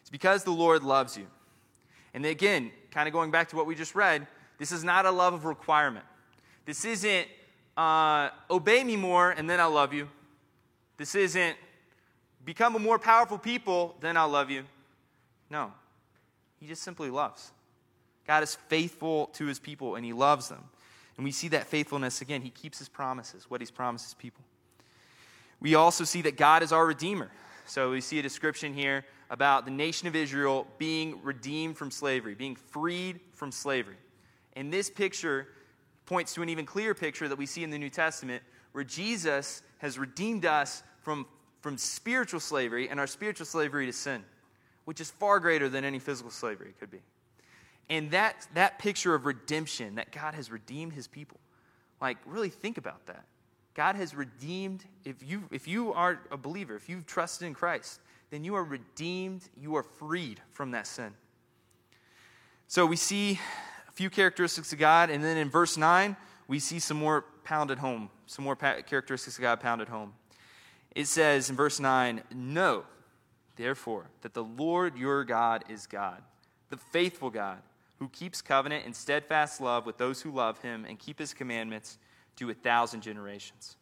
It's 0.00 0.10
because 0.10 0.44
the 0.44 0.50
Lord 0.50 0.82
loves 0.82 1.16
you. 1.16 1.26
And 2.14 2.26
again, 2.26 2.70
kind 2.90 3.06
of 3.06 3.12
going 3.12 3.30
back 3.30 3.48
to 3.50 3.56
what 3.56 3.66
we 3.66 3.74
just 3.74 3.94
read, 3.94 4.26
this 4.58 4.72
is 4.72 4.84
not 4.84 5.06
a 5.06 5.10
love 5.10 5.34
of 5.34 5.44
requirement. 5.44 6.04
This 6.64 6.84
isn't 6.84 7.28
uh, 7.76 8.30
obey 8.50 8.84
me 8.84 8.96
more 8.96 9.30
and 9.30 9.48
then 9.48 9.60
I'll 9.60 9.70
love 9.70 9.92
you. 9.92 10.08
This 10.96 11.14
isn't 11.14 11.56
become 12.44 12.76
a 12.76 12.78
more 12.78 12.98
powerful 12.98 13.38
people, 13.38 13.96
then 14.00 14.16
I'll 14.16 14.28
love 14.28 14.50
you. 14.50 14.64
No. 15.50 15.72
He 16.60 16.66
just 16.66 16.82
simply 16.82 17.10
loves. 17.10 17.50
God 18.26 18.42
is 18.42 18.54
faithful 18.54 19.26
to 19.34 19.46
his 19.46 19.58
people 19.58 19.96
and 19.96 20.04
he 20.04 20.12
loves 20.12 20.48
them. 20.48 20.62
And 21.16 21.24
we 21.24 21.32
see 21.32 21.48
that 21.48 21.66
faithfulness 21.66 22.20
again. 22.20 22.42
He 22.42 22.50
keeps 22.50 22.78
his 22.78 22.88
promises, 22.88 23.46
what 23.48 23.60
he's 23.60 23.70
promised 23.70 24.06
his 24.06 24.14
people. 24.14 24.42
We 25.60 25.74
also 25.74 26.04
see 26.04 26.22
that 26.22 26.36
God 26.36 26.62
is 26.62 26.72
our 26.72 26.86
Redeemer. 26.86 27.30
So 27.66 27.92
we 27.92 28.00
see 28.00 28.18
a 28.18 28.22
description 28.22 28.74
here 28.74 29.04
about 29.30 29.64
the 29.64 29.70
nation 29.70 30.08
of 30.08 30.16
Israel 30.16 30.66
being 30.78 31.22
redeemed 31.22 31.76
from 31.76 31.90
slavery, 31.90 32.34
being 32.34 32.56
freed 32.56 33.20
from 33.32 33.52
slavery. 33.52 33.96
And 34.54 34.72
this 34.72 34.90
picture 34.90 35.48
points 36.06 36.34
to 36.34 36.42
an 36.42 36.48
even 36.48 36.66
clearer 36.66 36.94
picture 36.94 37.28
that 37.28 37.38
we 37.38 37.46
see 37.46 37.64
in 37.64 37.70
the 37.70 37.78
New 37.78 37.88
Testament 37.90 38.42
where 38.72 38.84
Jesus 38.84 39.62
has 39.78 39.98
redeemed 39.98 40.44
us 40.44 40.82
from, 41.00 41.26
from 41.60 41.78
spiritual 41.78 42.40
slavery 42.40 42.88
and 42.88 42.98
our 42.98 43.06
spiritual 43.06 43.46
slavery 43.46 43.86
to 43.86 43.92
sin, 43.92 44.22
which 44.84 45.00
is 45.00 45.10
far 45.10 45.38
greater 45.40 45.68
than 45.68 45.84
any 45.84 45.98
physical 45.98 46.30
slavery 46.30 46.74
could 46.78 46.90
be. 46.90 47.00
And 47.92 48.10
that, 48.12 48.48
that 48.54 48.78
picture 48.78 49.14
of 49.14 49.26
redemption, 49.26 49.96
that 49.96 50.12
God 50.12 50.32
has 50.32 50.50
redeemed 50.50 50.94
his 50.94 51.06
people, 51.06 51.38
like, 52.00 52.16
really 52.24 52.48
think 52.48 52.78
about 52.78 53.04
that. 53.04 53.26
God 53.74 53.96
has 53.96 54.14
redeemed, 54.14 54.86
if 55.04 55.16
you, 55.22 55.42
if 55.50 55.68
you 55.68 55.92
are 55.92 56.18
a 56.30 56.38
believer, 56.38 56.74
if 56.74 56.88
you've 56.88 57.04
trusted 57.04 57.46
in 57.46 57.52
Christ, 57.52 58.00
then 58.30 58.44
you 58.44 58.54
are 58.54 58.64
redeemed, 58.64 59.46
you 59.60 59.76
are 59.76 59.82
freed 59.82 60.40
from 60.52 60.70
that 60.70 60.86
sin. 60.86 61.12
So 62.66 62.86
we 62.86 62.96
see 62.96 63.38
a 63.86 63.92
few 63.92 64.08
characteristics 64.08 64.72
of 64.72 64.78
God, 64.78 65.10
and 65.10 65.22
then 65.22 65.36
in 65.36 65.50
verse 65.50 65.76
9, 65.76 66.16
we 66.48 66.60
see 66.60 66.78
some 66.78 66.96
more 66.96 67.26
pounded 67.44 67.76
home, 67.76 68.08
some 68.24 68.46
more 68.46 68.56
characteristics 68.56 69.36
of 69.36 69.42
God 69.42 69.60
pounded 69.60 69.88
home. 69.88 70.14
It 70.94 71.08
says 71.08 71.50
in 71.50 71.56
verse 71.56 71.78
9, 71.78 72.22
Know, 72.34 72.84
therefore, 73.56 74.06
that 74.22 74.32
the 74.32 74.44
Lord 74.44 74.96
your 74.96 75.24
God 75.24 75.66
is 75.68 75.86
God, 75.86 76.22
the 76.70 76.78
faithful 76.78 77.28
God, 77.28 77.58
who 78.02 78.08
keeps 78.08 78.42
covenant 78.42 78.84
and 78.84 78.96
steadfast 78.96 79.60
love 79.60 79.86
with 79.86 79.96
those 79.96 80.20
who 80.20 80.32
love 80.32 80.60
him 80.60 80.84
and 80.88 80.98
keep 80.98 81.20
his 81.20 81.32
commandments 81.32 81.98
to 82.34 82.50
a 82.50 82.54
thousand 82.54 83.00
generations. 83.00 83.76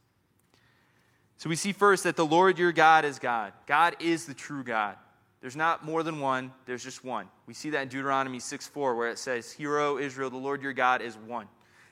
So 1.39 1.49
we 1.49 1.57
see 1.57 1.73
first 1.73 2.05
that 2.05 2.17
the 2.17 2.27
Lord 2.27 2.59
your 2.59 2.71
God 2.71 3.07
is 3.07 3.19
God. 3.19 3.55
God 3.67 3.97
is 3.99 4.27
the 4.27 4.35
true 4.35 4.63
God. 4.63 4.97
There's 5.41 5.57
not 5.57 5.87
more 5.87 6.03
than 6.03 6.21
one, 6.21 6.53
there's 6.67 6.85
just 6.85 7.03
one. 7.03 7.29
We 7.47 7.55
see 7.55 7.71
that 7.71 7.81
in 7.81 7.89
Deuteronomy 7.89 8.41
6 8.41 8.69
4, 8.69 8.95
where 8.95 9.09
it 9.09 9.19
says, 9.19 9.51
Hear, 9.53 9.79
O 9.79 9.97
Israel, 9.97 10.29
the 10.29 10.37
Lord 10.37 10.61
your 10.61 10.75
God 10.75 11.01
is 11.01 11.17
one. 11.17 11.49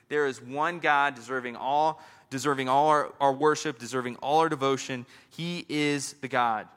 There 0.07 0.27
is 0.27 0.39
one 0.39 0.77
God 0.77 1.15
deserving 1.15 1.55
all, 1.55 1.99
deserving 2.29 2.69
all 2.69 2.89
our, 2.89 3.11
our 3.19 3.33
worship, 3.33 3.79
deserving 3.79 4.17
all 4.17 4.37
our 4.41 4.49
devotion. 4.49 5.07
He 5.31 5.65
is 5.67 6.13
the 6.21 6.27
God. 6.27 6.67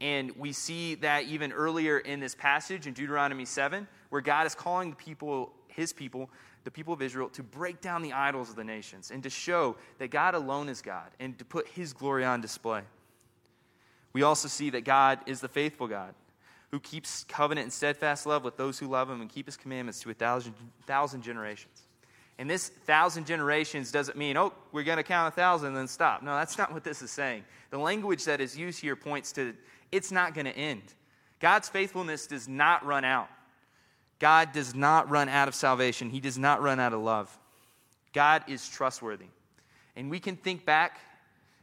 And 0.00 0.32
we 0.36 0.52
see 0.52 0.96
that 0.96 1.26
even 1.26 1.52
earlier 1.52 1.98
in 1.98 2.18
this 2.18 2.34
passage 2.34 2.88
in 2.88 2.94
Deuteronomy 2.94 3.44
7, 3.44 3.86
where 4.10 4.20
God 4.20 4.46
is 4.46 4.54
calling 4.54 4.90
the 4.90 4.96
people, 4.96 5.52
his 5.68 5.92
people, 5.92 6.28
the 6.64 6.70
people 6.70 6.92
of 6.92 7.00
Israel, 7.00 7.28
to 7.30 7.42
break 7.42 7.80
down 7.80 8.02
the 8.02 8.12
idols 8.12 8.50
of 8.50 8.56
the 8.56 8.64
nations 8.64 9.10
and 9.10 9.22
to 9.22 9.30
show 9.30 9.76
that 9.98 10.10
God 10.10 10.34
alone 10.34 10.68
is 10.68 10.82
God 10.82 11.08
and 11.18 11.38
to 11.38 11.44
put 11.44 11.66
his 11.68 11.92
glory 11.92 12.24
on 12.24 12.40
display. 12.40 12.82
We 14.12 14.22
also 14.22 14.48
see 14.48 14.70
that 14.70 14.84
God 14.84 15.20
is 15.26 15.40
the 15.40 15.48
faithful 15.48 15.86
God 15.86 16.14
who 16.70 16.80
keeps 16.80 17.24
covenant 17.24 17.64
and 17.64 17.72
steadfast 17.72 18.26
love 18.26 18.44
with 18.44 18.56
those 18.56 18.78
who 18.78 18.86
love 18.86 19.10
him 19.10 19.20
and 19.20 19.30
keep 19.30 19.46
his 19.46 19.56
commandments 19.56 20.00
to 20.00 20.10
a 20.10 20.14
thousand, 20.14 20.54
thousand 20.86 21.22
generations. 21.22 21.82
And 22.38 22.48
this 22.48 22.68
thousand 22.68 23.26
generations 23.26 23.92
doesn't 23.92 24.16
mean, 24.16 24.36
oh, 24.36 24.52
we're 24.72 24.84
going 24.84 24.96
to 24.96 25.02
count 25.02 25.32
a 25.32 25.36
thousand 25.36 25.68
and 25.68 25.76
then 25.76 25.88
stop. 25.88 26.22
No, 26.22 26.34
that's 26.36 26.56
not 26.56 26.72
what 26.72 26.84
this 26.84 27.02
is 27.02 27.10
saying. 27.10 27.44
The 27.70 27.78
language 27.78 28.24
that 28.24 28.40
is 28.40 28.56
used 28.56 28.80
here 28.80 28.96
points 28.96 29.32
to 29.32 29.54
it's 29.92 30.12
not 30.12 30.34
going 30.34 30.46
to 30.46 30.56
end. 30.56 30.82
God's 31.40 31.68
faithfulness 31.68 32.26
does 32.26 32.48
not 32.48 32.84
run 32.86 33.04
out. 33.04 33.28
God 34.20 34.52
does 34.52 34.74
not 34.74 35.10
run 35.10 35.28
out 35.28 35.48
of 35.48 35.54
salvation, 35.54 36.10
He 36.10 36.20
does 36.20 36.38
not 36.38 36.62
run 36.62 36.78
out 36.78 36.92
of 36.92 37.00
love. 37.00 37.36
God 38.12 38.44
is 38.46 38.68
trustworthy. 38.68 39.26
And 39.96 40.10
we 40.10 40.20
can 40.20 40.36
think 40.36 40.64
back, 40.64 41.00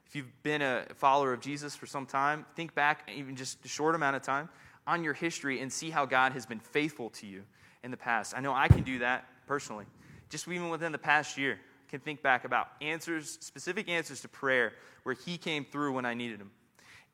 if 0.05 0.15
you've 0.15 0.43
been 0.43 0.61
a 0.61 0.85
follower 0.95 1.31
of 1.33 1.39
Jesus 1.39 1.75
for 1.75 1.85
some 1.85 2.05
time, 2.05 2.45
think 2.55 2.75
back, 2.75 3.09
even 3.13 3.35
just 3.35 3.63
a 3.63 3.67
short 3.67 3.95
amount 3.95 4.17
of 4.17 4.21
time, 4.21 4.49
on 4.85 5.03
your 5.03 5.13
history 5.13 5.61
and 5.61 5.71
see 5.71 5.89
how 5.89 6.05
God 6.05 6.33
has 6.33 6.45
been 6.45 6.59
faithful 6.59 7.09
to 7.11 7.27
you 7.27 7.43
in 7.83 7.91
the 7.91 7.97
past. 7.97 8.33
I 8.35 8.41
know 8.41 8.53
I 8.53 8.67
can 8.67 8.83
do 8.83 8.99
that 8.99 9.25
personally 9.47 9.85
just 10.29 10.47
even 10.47 10.69
within 10.69 10.91
the 10.91 10.97
past 10.97 11.37
year, 11.37 11.59
can 11.89 11.99
think 11.99 12.21
back 12.21 12.43
about 12.43 12.67
answers, 12.81 13.37
specific 13.41 13.87
answers 13.87 14.21
to 14.21 14.27
prayer 14.27 14.73
where 15.03 15.15
He 15.15 15.37
came 15.37 15.65
through 15.65 15.93
when 15.93 16.05
I 16.05 16.13
needed 16.13 16.39
Him. 16.39 16.51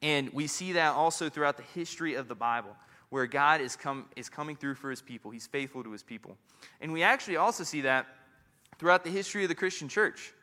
And 0.01 0.31
we 0.33 0.47
see 0.47 0.73
that 0.73 0.95
also 0.95 1.29
throughout 1.29 1.57
the 1.57 1.63
history 1.75 2.15
of 2.15 2.27
the 2.27 2.35
Bible, 2.35 2.75
where 3.13 3.27
God 3.27 3.61
is, 3.61 3.75
come, 3.75 4.05
is 4.15 4.27
coming 4.27 4.55
through 4.55 4.73
for 4.73 4.89
His 4.89 4.99
people. 4.99 5.29
He's 5.29 5.45
faithful 5.45 5.83
to 5.83 5.91
His 5.91 6.01
people. 6.01 6.35
And 6.81 6.91
we 6.91 7.03
actually 7.03 7.35
also 7.35 7.63
see 7.63 7.81
that 7.81 8.07
throughout 8.79 9.03
the 9.03 9.11
history 9.11 9.43
of 9.43 9.49
the 9.49 9.55
Christian 9.55 9.87
church. 9.87 10.33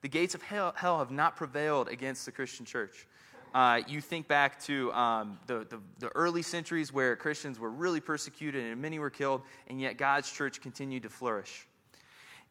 The 0.00 0.08
gates 0.08 0.34
of 0.34 0.40
hell, 0.40 0.72
hell 0.74 1.00
have 1.00 1.10
not 1.10 1.36
prevailed 1.36 1.88
against 1.88 2.24
the 2.24 2.32
Christian 2.32 2.64
church. 2.64 3.06
Uh, 3.52 3.82
you 3.86 4.00
think 4.00 4.26
back 4.26 4.58
to 4.62 4.90
um, 4.94 5.38
the, 5.46 5.66
the, 5.68 5.78
the, 5.98 6.08
early 6.14 6.40
centuries 6.40 6.94
where 6.94 7.14
Christians 7.14 7.60
were 7.60 7.68
really 7.68 8.00
persecuted 8.00 8.64
and 8.64 8.80
many 8.80 8.98
were 8.98 9.10
killed, 9.10 9.42
and 9.68 9.78
yet 9.78 9.98
God's 9.98 10.32
church 10.32 10.62
continued 10.62 11.02
to 11.02 11.10
flourish. 11.10 11.66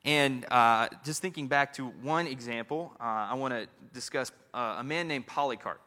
And 0.06 0.46
uh, 0.51 0.89
just 1.03 1.20
thinking 1.20 1.48
back 1.48 1.74
to 1.74 1.88
one 1.88 2.27
example, 2.27 2.94
uh, 3.00 3.03
I 3.32 3.34
want 3.34 3.56
to 3.56 3.68
discuss 3.92 4.32
uh, 4.53 4.75
a 4.77 4.84
man 4.84 5.08
named 5.08 5.25
Polycarp, 5.25 5.82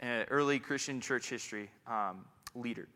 an 0.00 0.24
early 0.30 0.58
Christian 0.58 1.02
church 1.02 1.28
history 1.28 1.68
um, 1.86 2.24
leader. 2.54 2.88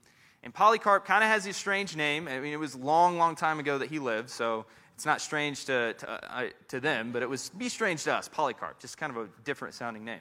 And 0.43 0.55
Polycarp 0.55 1.05
kind 1.05 1.23
of 1.23 1.31
has 1.31 1.47
a 1.47 1.53
strange 1.53 1.97
name. 1.97 2.27
I 2.27 2.41
mean, 2.41 2.53
it 2.53 2.59
was 2.59 2.75
a 2.75 2.79
long, 2.79 3.19
long 3.19 3.37
time 3.37 3.61
ago 3.61 3.79
that 3.79 3.91
he 3.91 3.99
lived, 3.99 4.31
so 4.31 4.65
it's 4.95 5.05
not 5.07 5.21
strange 5.21 5.67
to, 5.67 5.95
to, 5.95 6.35
uh, 6.35 6.49
to 6.69 6.81
them, 6.81 7.13
but 7.13 7.23
it 7.23 7.29
was 7.29 7.51
be 7.51 7.69
strange 7.69 8.05
to 8.05 8.15
us, 8.15 8.29
Polycarp, 8.29 8.81
just 8.81 8.99
kind 8.99 9.15
of 9.15 9.23
a 9.25 9.29
different 9.45 9.75
sounding 9.75 10.05
name. 10.05 10.21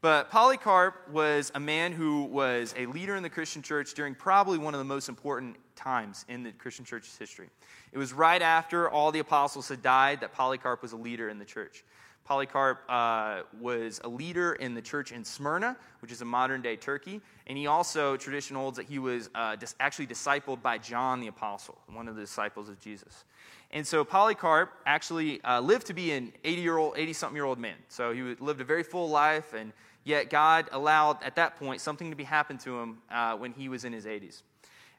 But 0.00 0.30
Polycarp 0.30 1.10
was 1.10 1.50
a 1.56 1.60
man 1.60 1.92
who 1.92 2.24
was 2.24 2.72
a 2.76 2.86
leader 2.86 3.16
in 3.16 3.24
the 3.24 3.30
Christian 3.30 3.62
church 3.62 3.94
during 3.94 4.14
probably 4.14 4.56
one 4.56 4.72
of 4.72 4.78
the 4.78 4.84
most 4.84 5.08
important 5.08 5.56
times 5.74 6.24
in 6.28 6.44
the 6.44 6.52
Christian 6.52 6.84
church's 6.84 7.16
history. 7.16 7.48
It 7.92 7.98
was 7.98 8.12
right 8.12 8.40
after 8.40 8.88
all 8.88 9.10
the 9.10 9.18
apostles 9.18 9.68
had 9.68 9.82
died 9.82 10.20
that 10.20 10.32
Polycarp 10.32 10.82
was 10.82 10.92
a 10.92 10.96
leader 10.96 11.28
in 11.28 11.40
the 11.40 11.44
church. 11.44 11.82
Polycarp 12.28 12.82
uh, 12.88 13.40
was 13.58 14.00
a 14.04 14.08
leader 14.08 14.52
in 14.52 14.74
the 14.74 14.82
church 14.82 15.12
in 15.12 15.24
Smyrna, 15.24 15.76
which 16.00 16.12
is 16.12 16.20
a 16.20 16.26
modern 16.26 16.60
day 16.60 16.76
Turkey. 16.76 17.20
And 17.46 17.56
he 17.56 17.66
also, 17.66 18.16
tradition 18.16 18.54
holds 18.54 18.76
that 18.76 18.86
he 18.86 18.98
was 18.98 19.30
uh, 19.34 19.56
dis- 19.56 19.74
actually 19.80 20.06
discipled 20.06 20.60
by 20.60 20.76
John 20.76 21.20
the 21.20 21.28
Apostle, 21.28 21.78
one 21.90 22.06
of 22.06 22.16
the 22.16 22.20
disciples 22.20 22.68
of 22.68 22.78
Jesus. 22.78 23.24
And 23.70 23.86
so 23.86 24.04
Polycarp 24.04 24.72
actually 24.84 25.42
uh, 25.42 25.60
lived 25.60 25.86
to 25.86 25.94
be 25.94 26.12
an 26.12 26.32
80 26.44 26.60
year 26.60 26.76
old, 26.76 26.98
80 26.98 27.12
something 27.14 27.36
year 27.36 27.46
old 27.46 27.58
man. 27.58 27.76
So 27.88 28.12
he 28.12 28.22
lived 28.38 28.60
a 28.60 28.64
very 28.64 28.82
full 28.82 29.08
life 29.08 29.54
and 29.54 29.72
Yet 30.08 30.30
God 30.30 30.70
allowed 30.72 31.22
at 31.22 31.36
that 31.36 31.56
point 31.56 31.82
something 31.82 32.08
to 32.08 32.16
be 32.16 32.24
happen 32.24 32.56
to 32.58 32.80
him 32.80 32.98
uh, 33.10 33.36
when 33.36 33.52
he 33.52 33.68
was 33.68 33.84
in 33.84 33.92
his 33.92 34.06
80s. 34.06 34.40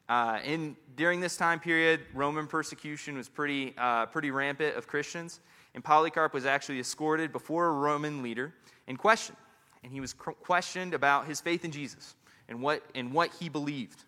Uh, 0.08 0.38
in, 0.44 0.76
during 0.96 1.18
this 1.18 1.36
time 1.36 1.58
period, 1.58 2.02
Roman 2.14 2.46
persecution 2.46 3.16
was 3.16 3.28
pretty, 3.28 3.74
uh, 3.76 4.06
pretty 4.06 4.30
rampant 4.30 4.76
of 4.76 4.86
Christians, 4.86 5.40
and 5.74 5.84
Polycarp 5.84 6.34
was 6.34 6.46
actually 6.46 6.80
escorted 6.80 7.32
before 7.32 7.66
a 7.66 7.72
Roman 7.72 8.22
leader 8.22 8.52
and 8.86 8.98
questioned. 8.98 9.38
And 9.82 9.92
he 9.92 10.00
was 10.00 10.12
questioned 10.12 10.94
about 10.94 11.26
his 11.26 11.40
faith 11.40 11.64
in 11.64 11.70
Jesus 11.70 12.14
and 12.48 12.60
what, 12.60 12.82
and 12.94 13.12
what 13.12 13.30
he 13.38 13.48
believed. 13.48 14.04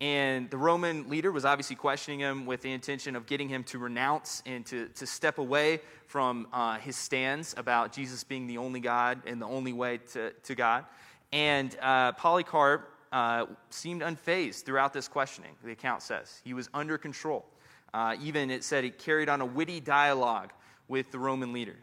And 0.00 0.50
the 0.50 0.56
Roman 0.56 1.08
leader 1.08 1.30
was 1.30 1.44
obviously 1.44 1.76
questioning 1.76 2.20
him 2.20 2.46
with 2.46 2.62
the 2.62 2.72
intention 2.72 3.16
of 3.16 3.26
getting 3.26 3.48
him 3.48 3.64
to 3.64 3.78
renounce 3.78 4.42
and 4.44 4.66
to, 4.66 4.88
to 4.88 5.06
step 5.06 5.38
away 5.38 5.80
from 6.06 6.48
uh, 6.52 6.78
his 6.78 6.96
stands 6.96 7.54
about 7.56 7.92
Jesus 7.92 8.24
being 8.24 8.46
the 8.46 8.58
only 8.58 8.80
God 8.80 9.22
and 9.26 9.40
the 9.40 9.46
only 9.46 9.72
way 9.72 9.98
to, 10.12 10.32
to 10.32 10.54
God. 10.54 10.84
And 11.32 11.76
uh, 11.80 12.12
Polycarp 12.12 12.90
uh, 13.12 13.46
seemed 13.70 14.02
unfazed 14.02 14.64
throughout 14.64 14.92
this 14.92 15.06
questioning, 15.06 15.52
the 15.64 15.72
account 15.72 16.02
says. 16.02 16.40
He 16.44 16.54
was 16.54 16.68
under 16.74 16.98
control. 16.98 17.46
Uh, 17.92 18.16
even 18.20 18.50
it 18.50 18.64
said 18.64 18.82
he 18.82 18.90
carried 18.90 19.28
on 19.28 19.40
a 19.40 19.46
witty 19.46 19.78
dialogue 19.78 20.52
with 20.88 21.10
the 21.10 21.18
Roman 21.18 21.52
leader. 21.52 21.76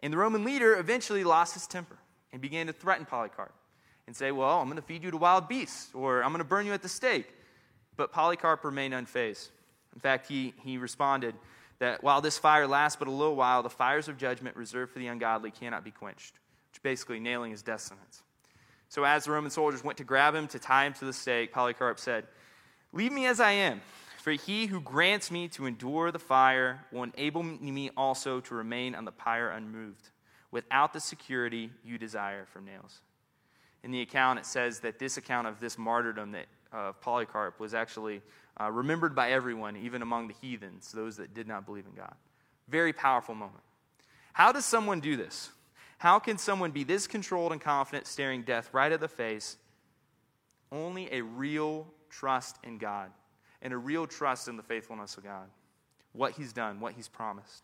And 0.00 0.12
the 0.12 0.16
Roman 0.16 0.44
leader 0.44 0.76
eventually 0.76 1.24
lost 1.24 1.54
his 1.54 1.66
temper 1.66 1.98
and 2.32 2.40
began 2.40 2.66
to 2.66 2.72
threaten 2.72 3.04
Polycarp 3.04 3.52
and 4.06 4.14
say, 4.14 4.32
Well, 4.32 4.60
I'm 4.60 4.66
going 4.66 4.76
to 4.76 4.82
feed 4.82 5.02
you 5.02 5.10
to 5.10 5.16
wild 5.16 5.48
beasts, 5.48 5.90
or 5.94 6.22
I'm 6.22 6.30
going 6.30 6.38
to 6.38 6.44
burn 6.44 6.66
you 6.66 6.72
at 6.72 6.82
the 6.82 6.88
stake. 6.88 7.34
But 7.96 8.12
Polycarp 8.12 8.64
remained 8.64 8.94
unfazed. 8.94 9.48
In 9.94 10.00
fact, 10.00 10.28
he, 10.28 10.54
he 10.62 10.78
responded 10.78 11.34
that 11.78 12.02
while 12.02 12.20
this 12.20 12.38
fire 12.38 12.66
lasts 12.66 12.96
but 12.96 13.08
a 13.08 13.10
little 13.10 13.36
while, 13.36 13.62
the 13.62 13.70
fires 13.70 14.08
of 14.08 14.16
judgment 14.16 14.56
reserved 14.56 14.92
for 14.92 14.98
the 14.98 15.06
ungodly 15.06 15.50
cannot 15.50 15.84
be 15.84 15.90
quenched, 15.90 16.34
which 16.70 16.82
basically 16.82 17.20
nailing 17.20 17.50
his 17.50 17.62
death 17.62 17.80
sentence. 17.80 18.22
So 18.88 19.04
as 19.04 19.24
the 19.24 19.32
Roman 19.32 19.50
soldiers 19.50 19.84
went 19.84 19.98
to 19.98 20.04
grab 20.04 20.34
him 20.34 20.48
to 20.48 20.58
tie 20.58 20.86
him 20.86 20.94
to 20.94 21.04
the 21.04 21.12
stake, 21.12 21.52
Polycarp 21.52 21.98
said, 21.98 22.26
Leave 22.92 23.12
me 23.12 23.26
as 23.26 23.38
I 23.40 23.52
am, 23.52 23.80
for 24.28 24.32
he 24.32 24.66
who 24.66 24.78
grants 24.78 25.30
me 25.30 25.48
to 25.48 25.64
endure 25.64 26.12
the 26.12 26.18
fire 26.18 26.84
will 26.92 27.04
enable 27.04 27.42
me 27.42 27.88
also 27.96 28.40
to 28.40 28.54
remain 28.54 28.94
on 28.94 29.06
the 29.06 29.10
pyre 29.10 29.48
unmoved, 29.48 30.10
without 30.50 30.92
the 30.92 31.00
security 31.00 31.70
you 31.82 31.96
desire 31.96 32.44
from 32.44 32.66
nails 32.66 33.00
in 33.82 33.90
the 33.90 34.02
account, 34.02 34.38
it 34.38 34.44
says 34.44 34.80
that 34.80 34.98
this 34.98 35.16
account 35.16 35.46
of 35.46 35.60
this 35.60 35.78
martyrdom 35.78 36.32
that, 36.32 36.44
of 36.72 37.00
Polycarp 37.00 37.58
was 37.58 37.72
actually 37.72 38.20
uh, 38.60 38.70
remembered 38.70 39.14
by 39.14 39.30
everyone, 39.30 39.78
even 39.78 40.02
among 40.02 40.28
the 40.28 40.34
heathens, 40.42 40.92
those 40.92 41.16
that 41.16 41.32
did 41.32 41.48
not 41.48 41.64
believe 41.64 41.86
in 41.86 41.94
God. 41.94 42.14
Very 42.68 42.92
powerful 42.92 43.34
moment. 43.34 43.62
How 44.34 44.52
does 44.52 44.66
someone 44.66 45.00
do 45.00 45.16
this? 45.16 45.48
How 45.96 46.18
can 46.18 46.36
someone 46.36 46.70
be 46.70 46.84
this 46.84 47.06
controlled 47.06 47.52
and 47.52 47.62
confident, 47.62 48.06
staring 48.06 48.42
death 48.42 48.68
right 48.74 48.92
at 48.92 49.00
the 49.00 49.08
face? 49.08 49.56
Only 50.70 51.10
a 51.14 51.22
real 51.22 51.86
trust 52.10 52.58
in 52.62 52.76
God 52.76 53.10
and 53.62 53.72
a 53.72 53.76
real 53.76 54.06
trust 54.06 54.48
in 54.48 54.56
the 54.56 54.62
faithfulness 54.62 55.16
of 55.16 55.24
God, 55.24 55.48
what 56.12 56.32
He's 56.32 56.52
done, 56.52 56.80
what 56.80 56.94
He's 56.94 57.08
promised. 57.08 57.62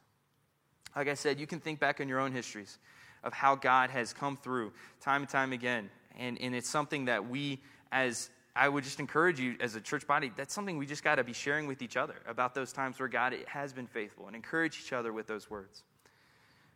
Like 0.96 1.08
I 1.08 1.14
said, 1.14 1.40
you 1.40 1.46
can 1.46 1.60
think 1.60 1.80
back 1.80 2.00
on 2.00 2.08
your 2.08 2.20
own 2.20 2.32
histories 2.32 2.78
of 3.22 3.32
how 3.32 3.54
God 3.54 3.90
has 3.90 4.12
come 4.12 4.36
through 4.36 4.72
time 5.00 5.22
and 5.22 5.28
time 5.28 5.52
again. 5.52 5.90
And, 6.18 6.40
and 6.40 6.54
it's 6.54 6.68
something 6.68 7.06
that 7.06 7.28
we, 7.28 7.60
as 7.90 8.30
I 8.54 8.68
would 8.68 8.84
just 8.84 9.00
encourage 9.00 9.40
you 9.40 9.56
as 9.60 9.74
a 9.74 9.80
church 9.80 10.06
body, 10.06 10.30
that's 10.36 10.54
something 10.54 10.78
we 10.78 10.86
just 10.86 11.02
got 11.02 11.16
to 11.16 11.24
be 11.24 11.32
sharing 11.32 11.66
with 11.66 11.82
each 11.82 11.96
other 11.96 12.14
about 12.28 12.54
those 12.54 12.72
times 12.72 13.00
where 13.00 13.08
God 13.08 13.34
has 13.46 13.72
been 13.72 13.86
faithful 13.86 14.26
and 14.26 14.36
encourage 14.36 14.78
each 14.78 14.92
other 14.92 15.12
with 15.12 15.26
those 15.26 15.50
words. 15.50 15.82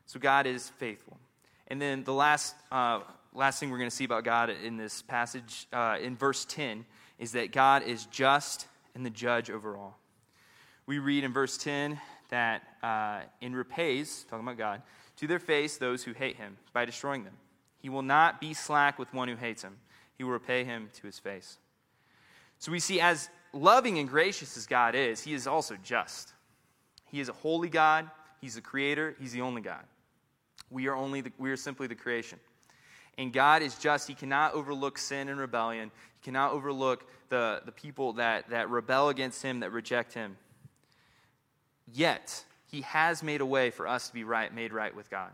So 0.06 0.18
God 0.18 0.46
is 0.46 0.70
faithful. 0.78 1.18
And 1.68 1.80
then 1.80 2.02
the 2.02 2.14
last, 2.14 2.56
uh, 2.72 3.00
last 3.34 3.60
thing 3.60 3.70
we're 3.70 3.78
going 3.78 3.90
to 3.90 3.94
see 3.94 4.04
about 4.04 4.25
God 4.25 4.50
in 4.50 4.76
this 4.76 5.02
passage, 5.02 5.68
uh, 5.72 5.98
in 6.00 6.16
verse 6.16 6.44
10, 6.46 6.84
is 7.18 7.32
that 7.32 7.52
God 7.52 7.82
is 7.82 8.06
just 8.06 8.66
and 8.98 9.06
the 9.06 9.10
judge 9.10 9.48
over 9.48 9.76
all. 9.76 9.96
We 10.84 10.98
read 10.98 11.24
in 11.24 11.32
verse 11.32 11.56
10 11.56 11.98
that 12.30 12.62
uh, 12.82 13.20
in 13.40 13.54
repays, 13.54 14.26
talking 14.28 14.44
about 14.44 14.58
God, 14.58 14.82
to 15.18 15.26
their 15.26 15.38
face 15.38 15.78
those 15.78 16.02
who 16.02 16.12
hate 16.12 16.36
him 16.36 16.58
by 16.72 16.84
destroying 16.84 17.24
them. 17.24 17.34
He 17.78 17.88
will 17.88 18.02
not 18.02 18.40
be 18.40 18.52
slack 18.52 18.98
with 18.98 19.14
one 19.14 19.28
who 19.28 19.36
hates 19.36 19.62
him, 19.62 19.76
he 20.16 20.24
will 20.24 20.32
repay 20.32 20.64
him 20.64 20.90
to 20.94 21.06
his 21.06 21.18
face. 21.18 21.58
So 22.58 22.72
we 22.72 22.80
see, 22.80 23.00
as 23.00 23.30
loving 23.52 24.00
and 24.00 24.08
gracious 24.08 24.56
as 24.56 24.66
God 24.66 24.96
is, 24.96 25.22
he 25.22 25.32
is 25.32 25.46
also 25.46 25.76
just. 25.82 26.32
He 27.06 27.20
is 27.20 27.28
a 27.28 27.32
holy 27.32 27.68
God, 27.68 28.10
he's 28.40 28.56
the 28.56 28.60
creator, 28.60 29.14
he's 29.20 29.32
the 29.32 29.42
only 29.42 29.62
God. 29.62 29.84
We 30.70 30.88
are, 30.88 30.96
only 30.96 31.20
the, 31.20 31.32
we 31.38 31.50
are 31.52 31.56
simply 31.56 31.86
the 31.86 31.94
creation. 31.94 32.40
And 33.18 33.32
God 33.32 33.62
is 33.62 33.75
just. 33.75 34.08
He 34.08 34.14
cannot 34.14 34.54
overlook 34.54 34.96
sin 34.96 35.28
and 35.28 35.38
rebellion. 35.38 35.90
He 36.20 36.25
cannot 36.25 36.52
overlook 36.52 37.04
the, 37.28 37.60
the 37.66 37.72
people 37.72 38.14
that, 38.14 38.48
that 38.50 38.70
rebel 38.70 39.08
against 39.10 39.42
Him, 39.42 39.60
that 39.60 39.72
reject 39.72 40.14
Him. 40.14 40.37
Yet, 41.92 42.44
He 42.70 42.82
has 42.82 43.22
made 43.22 43.40
a 43.40 43.46
way 43.46 43.70
for 43.70 43.87
us 43.87 44.08
to 44.08 44.14
be 44.14 44.25
right, 44.25 44.54
made 44.54 44.72
right 44.72 44.94
with 44.94 45.10
God. 45.10 45.30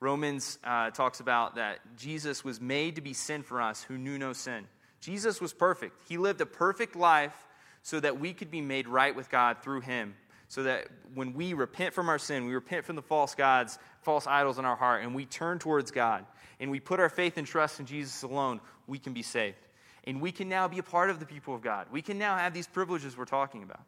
Romans 0.00 0.58
uh, 0.64 0.90
talks 0.90 1.20
about 1.20 1.56
that 1.56 1.80
Jesus 1.96 2.44
was 2.44 2.60
made 2.60 2.94
to 2.96 3.00
be 3.00 3.12
sin 3.12 3.42
for 3.42 3.60
us 3.60 3.82
who 3.82 3.98
knew 3.98 4.16
no 4.16 4.32
sin. 4.32 4.66
Jesus 5.00 5.40
was 5.40 5.52
perfect. 5.52 6.02
He 6.08 6.18
lived 6.18 6.40
a 6.40 6.46
perfect 6.46 6.96
life 6.96 7.46
so 7.82 8.00
that 8.00 8.18
we 8.18 8.32
could 8.32 8.50
be 8.50 8.60
made 8.60 8.88
right 8.88 9.14
with 9.14 9.30
God 9.30 9.58
through 9.62 9.80
Him. 9.80 10.14
So 10.48 10.62
that 10.62 10.86
when 11.14 11.34
we 11.34 11.52
repent 11.52 11.94
from 11.94 12.08
our 12.08 12.18
sin, 12.18 12.46
we 12.46 12.54
repent 12.54 12.84
from 12.84 12.96
the 12.96 13.02
false 13.02 13.34
gods, 13.34 13.78
false 14.00 14.26
idols 14.26 14.58
in 14.58 14.64
our 14.64 14.76
heart, 14.76 15.02
and 15.02 15.14
we 15.14 15.26
turn 15.26 15.58
towards 15.58 15.90
God, 15.90 16.24
and 16.60 16.70
we 16.70 16.80
put 16.80 17.00
our 17.00 17.08
faith 17.08 17.36
and 17.36 17.46
trust 17.46 17.80
in 17.80 17.86
Jesus 17.86 18.22
alone, 18.22 18.60
we 18.86 18.98
can 18.98 19.12
be 19.12 19.22
saved. 19.22 19.58
And 20.04 20.20
we 20.20 20.32
can 20.32 20.48
now 20.48 20.68
be 20.68 20.78
a 20.78 20.82
part 20.82 21.10
of 21.10 21.20
the 21.20 21.26
people 21.26 21.54
of 21.54 21.62
God. 21.62 21.86
We 21.92 22.02
can 22.02 22.18
now 22.18 22.36
have 22.36 22.54
these 22.54 22.66
privileges 22.66 23.16
we're 23.16 23.26
talking 23.26 23.62
about. 23.62 23.82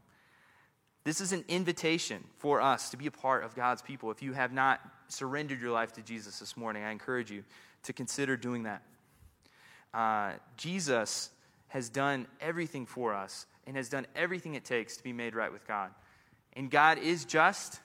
This 1.04 1.20
is 1.20 1.32
an 1.32 1.44
invitation 1.48 2.22
for 2.38 2.60
us 2.60 2.90
to 2.90 2.96
be 2.98 3.06
a 3.06 3.10
part 3.10 3.42
of 3.42 3.54
God's 3.54 3.80
people. 3.80 4.10
If 4.10 4.22
you 4.22 4.34
have 4.34 4.52
not 4.52 4.80
surrendered 5.08 5.60
your 5.60 5.70
life 5.70 5.92
to 5.94 6.02
Jesus 6.02 6.38
this 6.38 6.56
morning, 6.56 6.84
I 6.84 6.90
encourage 6.90 7.30
you 7.30 7.42
to 7.84 7.92
consider 7.92 8.36
doing 8.36 8.64
that. 8.64 8.82
Uh, 9.94 10.32
Jesus 10.56 11.30
has 11.68 11.88
done 11.88 12.26
everything 12.40 12.84
for 12.84 13.14
us 13.14 13.46
and 13.66 13.76
has 13.76 13.88
done 13.88 14.06
everything 14.14 14.54
it 14.54 14.64
takes 14.64 14.96
to 14.98 15.02
be 15.02 15.12
made 15.12 15.34
right 15.34 15.52
with 15.52 15.66
God. 15.66 15.90
And 16.52 16.70
God 16.70 16.98
is 16.98 17.24
just, 17.24 17.80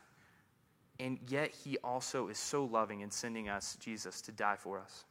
and 0.99 1.19
yet 1.27 1.51
He 1.63 1.77
also 1.83 2.27
is 2.27 2.37
so 2.37 2.65
loving 2.65 3.01
in 3.01 3.11
sending 3.11 3.49
us 3.49 3.77
Jesus 3.79 4.21
to 4.21 4.31
die 4.31 4.55
for 4.57 4.79
us. 4.79 5.05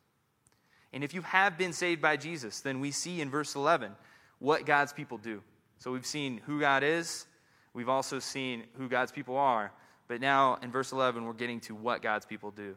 And 0.92 1.02
if 1.02 1.12
you 1.12 1.22
have 1.22 1.58
been 1.58 1.72
saved 1.72 2.00
by 2.00 2.16
Jesus, 2.16 2.60
then 2.60 2.80
we 2.80 2.90
see 2.90 3.20
in 3.20 3.28
verse 3.28 3.54
11 3.54 3.92
what 4.38 4.64
God's 4.64 4.92
people 4.92 5.18
do. 5.18 5.42
So 5.78 5.92
we've 5.92 6.06
seen 6.06 6.40
who 6.46 6.60
God 6.60 6.82
is, 6.82 7.26
we've 7.72 7.88
also 7.88 8.18
seen 8.18 8.64
who 8.78 8.88
God's 8.88 9.12
people 9.12 9.36
are, 9.36 9.72
but 10.06 10.20
now 10.20 10.58
in 10.62 10.70
verse 10.70 10.92
11, 10.92 11.24
we're 11.24 11.32
getting 11.32 11.60
to 11.60 11.74
what 11.74 12.02
God's 12.02 12.26
people 12.26 12.50
do. 12.50 12.76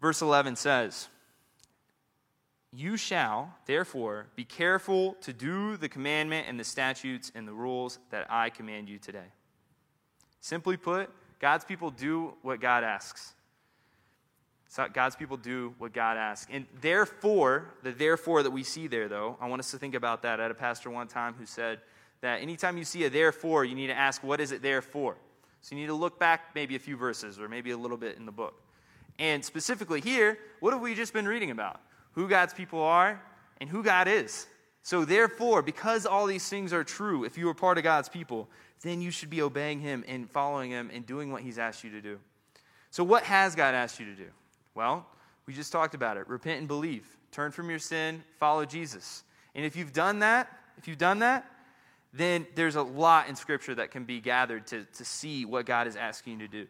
Verse 0.00 0.22
11 0.22 0.56
says, 0.56 1.08
You 2.72 2.96
shall, 2.96 3.54
therefore, 3.66 4.26
be 4.34 4.44
careful 4.44 5.14
to 5.22 5.32
do 5.32 5.76
the 5.76 5.88
commandment 5.88 6.46
and 6.48 6.58
the 6.58 6.64
statutes 6.64 7.32
and 7.34 7.46
the 7.46 7.52
rules 7.52 7.98
that 8.10 8.26
I 8.30 8.50
command 8.50 8.88
you 8.88 8.98
today. 8.98 9.32
Simply 10.40 10.76
put, 10.76 11.10
God's 11.40 11.64
people 11.64 11.90
do 11.90 12.34
what 12.42 12.60
God 12.60 12.84
asks. 12.84 13.32
So 14.68 14.86
God's 14.92 15.14
people 15.14 15.36
do 15.36 15.74
what 15.78 15.92
God 15.92 16.16
asks. 16.16 16.50
And 16.50 16.66
therefore, 16.80 17.74
the 17.82 17.92
therefore 17.92 18.42
that 18.42 18.50
we 18.50 18.64
see 18.64 18.86
there, 18.88 19.08
though, 19.08 19.36
I 19.40 19.48
want 19.48 19.60
us 19.60 19.70
to 19.70 19.78
think 19.78 19.94
about 19.94 20.22
that. 20.22 20.40
I 20.40 20.42
had 20.42 20.50
a 20.50 20.54
pastor 20.54 20.90
one 20.90 21.06
time 21.06 21.34
who 21.38 21.46
said 21.46 21.80
that 22.22 22.42
anytime 22.42 22.76
you 22.76 22.84
see 22.84 23.04
a 23.04 23.10
therefore, 23.10 23.64
you 23.64 23.74
need 23.74 23.86
to 23.88 23.94
ask, 23.94 24.24
what 24.24 24.40
is 24.40 24.50
it 24.50 24.62
there 24.62 24.82
for? 24.82 25.16
So 25.60 25.74
you 25.74 25.80
need 25.80 25.86
to 25.86 25.94
look 25.94 26.18
back 26.18 26.54
maybe 26.54 26.74
a 26.74 26.78
few 26.78 26.96
verses 26.96 27.38
or 27.38 27.48
maybe 27.48 27.70
a 27.70 27.76
little 27.76 27.96
bit 27.96 28.16
in 28.16 28.26
the 28.26 28.32
book. 28.32 28.60
And 29.18 29.44
specifically 29.44 30.00
here, 30.00 30.38
what 30.60 30.72
have 30.72 30.82
we 30.82 30.94
just 30.94 31.12
been 31.12 31.26
reading 31.26 31.50
about? 31.50 31.80
Who 32.12 32.28
God's 32.28 32.52
people 32.52 32.82
are 32.82 33.22
and 33.60 33.70
who 33.70 33.82
God 33.82 34.08
is. 34.08 34.46
So, 34.84 35.06
therefore, 35.06 35.62
because 35.62 36.04
all 36.04 36.26
these 36.26 36.46
things 36.46 36.70
are 36.74 36.84
true, 36.84 37.24
if 37.24 37.38
you 37.38 37.48
are 37.48 37.54
part 37.54 37.78
of 37.78 37.84
God's 37.84 38.10
people, 38.10 38.50
then 38.82 39.00
you 39.00 39.10
should 39.10 39.30
be 39.30 39.40
obeying 39.40 39.80
Him 39.80 40.04
and 40.06 40.30
following 40.30 40.70
Him 40.70 40.90
and 40.92 41.06
doing 41.06 41.32
what 41.32 41.40
He's 41.40 41.58
asked 41.58 41.82
you 41.84 41.90
to 41.90 42.02
do. 42.02 42.20
So, 42.90 43.02
what 43.02 43.22
has 43.22 43.54
God 43.54 43.74
asked 43.74 43.98
you 43.98 44.04
to 44.04 44.14
do? 44.14 44.28
Well, 44.74 45.06
we 45.46 45.54
just 45.54 45.72
talked 45.72 45.94
about 45.94 46.18
it. 46.18 46.28
Repent 46.28 46.58
and 46.58 46.68
believe. 46.68 47.06
Turn 47.32 47.50
from 47.50 47.70
your 47.70 47.78
sin, 47.78 48.22
follow 48.38 48.66
Jesus. 48.66 49.24
And 49.54 49.64
if 49.64 49.74
you've 49.74 49.94
done 49.94 50.18
that, 50.18 50.48
if 50.76 50.86
you've 50.86 50.98
done 50.98 51.20
that, 51.20 51.50
then 52.12 52.46
there's 52.54 52.76
a 52.76 52.82
lot 52.82 53.28
in 53.28 53.36
Scripture 53.36 53.74
that 53.76 53.90
can 53.90 54.04
be 54.04 54.20
gathered 54.20 54.66
to, 54.66 54.84
to 54.84 55.04
see 55.04 55.46
what 55.46 55.64
God 55.64 55.86
is 55.86 55.96
asking 55.96 56.40
you 56.40 56.46
to 56.46 56.48
do 56.48 56.66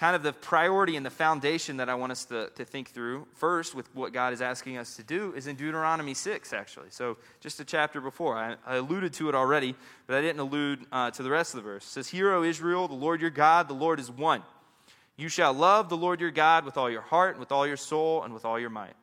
kind 0.00 0.16
of 0.16 0.22
the 0.22 0.32
priority 0.32 0.96
and 0.96 1.04
the 1.04 1.10
foundation 1.10 1.76
that 1.76 1.90
I 1.90 1.94
want 1.94 2.10
us 2.10 2.24
to, 2.24 2.48
to 2.56 2.64
think 2.64 2.88
through 2.88 3.26
first 3.34 3.74
with 3.74 3.94
what 3.94 4.14
God 4.14 4.32
is 4.32 4.40
asking 4.40 4.78
us 4.78 4.96
to 4.96 5.02
do 5.02 5.34
is 5.36 5.46
in 5.46 5.56
Deuteronomy 5.56 6.14
6, 6.14 6.54
actually. 6.54 6.86
So, 6.88 7.18
just 7.40 7.60
a 7.60 7.66
chapter 7.66 8.00
before. 8.00 8.34
I, 8.34 8.56
I 8.66 8.76
alluded 8.76 9.12
to 9.14 9.28
it 9.28 9.34
already, 9.34 9.74
but 10.06 10.16
I 10.16 10.22
didn't 10.22 10.40
allude 10.40 10.86
uh, 10.90 11.10
to 11.10 11.22
the 11.22 11.28
rest 11.28 11.52
of 11.52 11.62
the 11.62 11.68
verse. 11.68 11.84
It 11.84 11.90
says, 11.90 12.08
Hear, 12.08 12.32
O 12.32 12.42
Israel, 12.42 12.88
the 12.88 12.94
Lord 12.94 13.20
your 13.20 13.28
God, 13.28 13.68
the 13.68 13.74
Lord 13.74 14.00
is 14.00 14.10
one. 14.10 14.42
You 15.18 15.28
shall 15.28 15.52
love 15.52 15.90
the 15.90 15.98
Lord 15.98 16.18
your 16.18 16.30
God 16.30 16.64
with 16.64 16.78
all 16.78 16.88
your 16.88 17.02
heart, 17.02 17.32
and 17.32 17.40
with 17.40 17.52
all 17.52 17.66
your 17.66 17.76
soul, 17.76 18.22
and 18.22 18.32
with 18.32 18.46
all 18.46 18.58
your 18.58 18.70
might. 18.70 18.94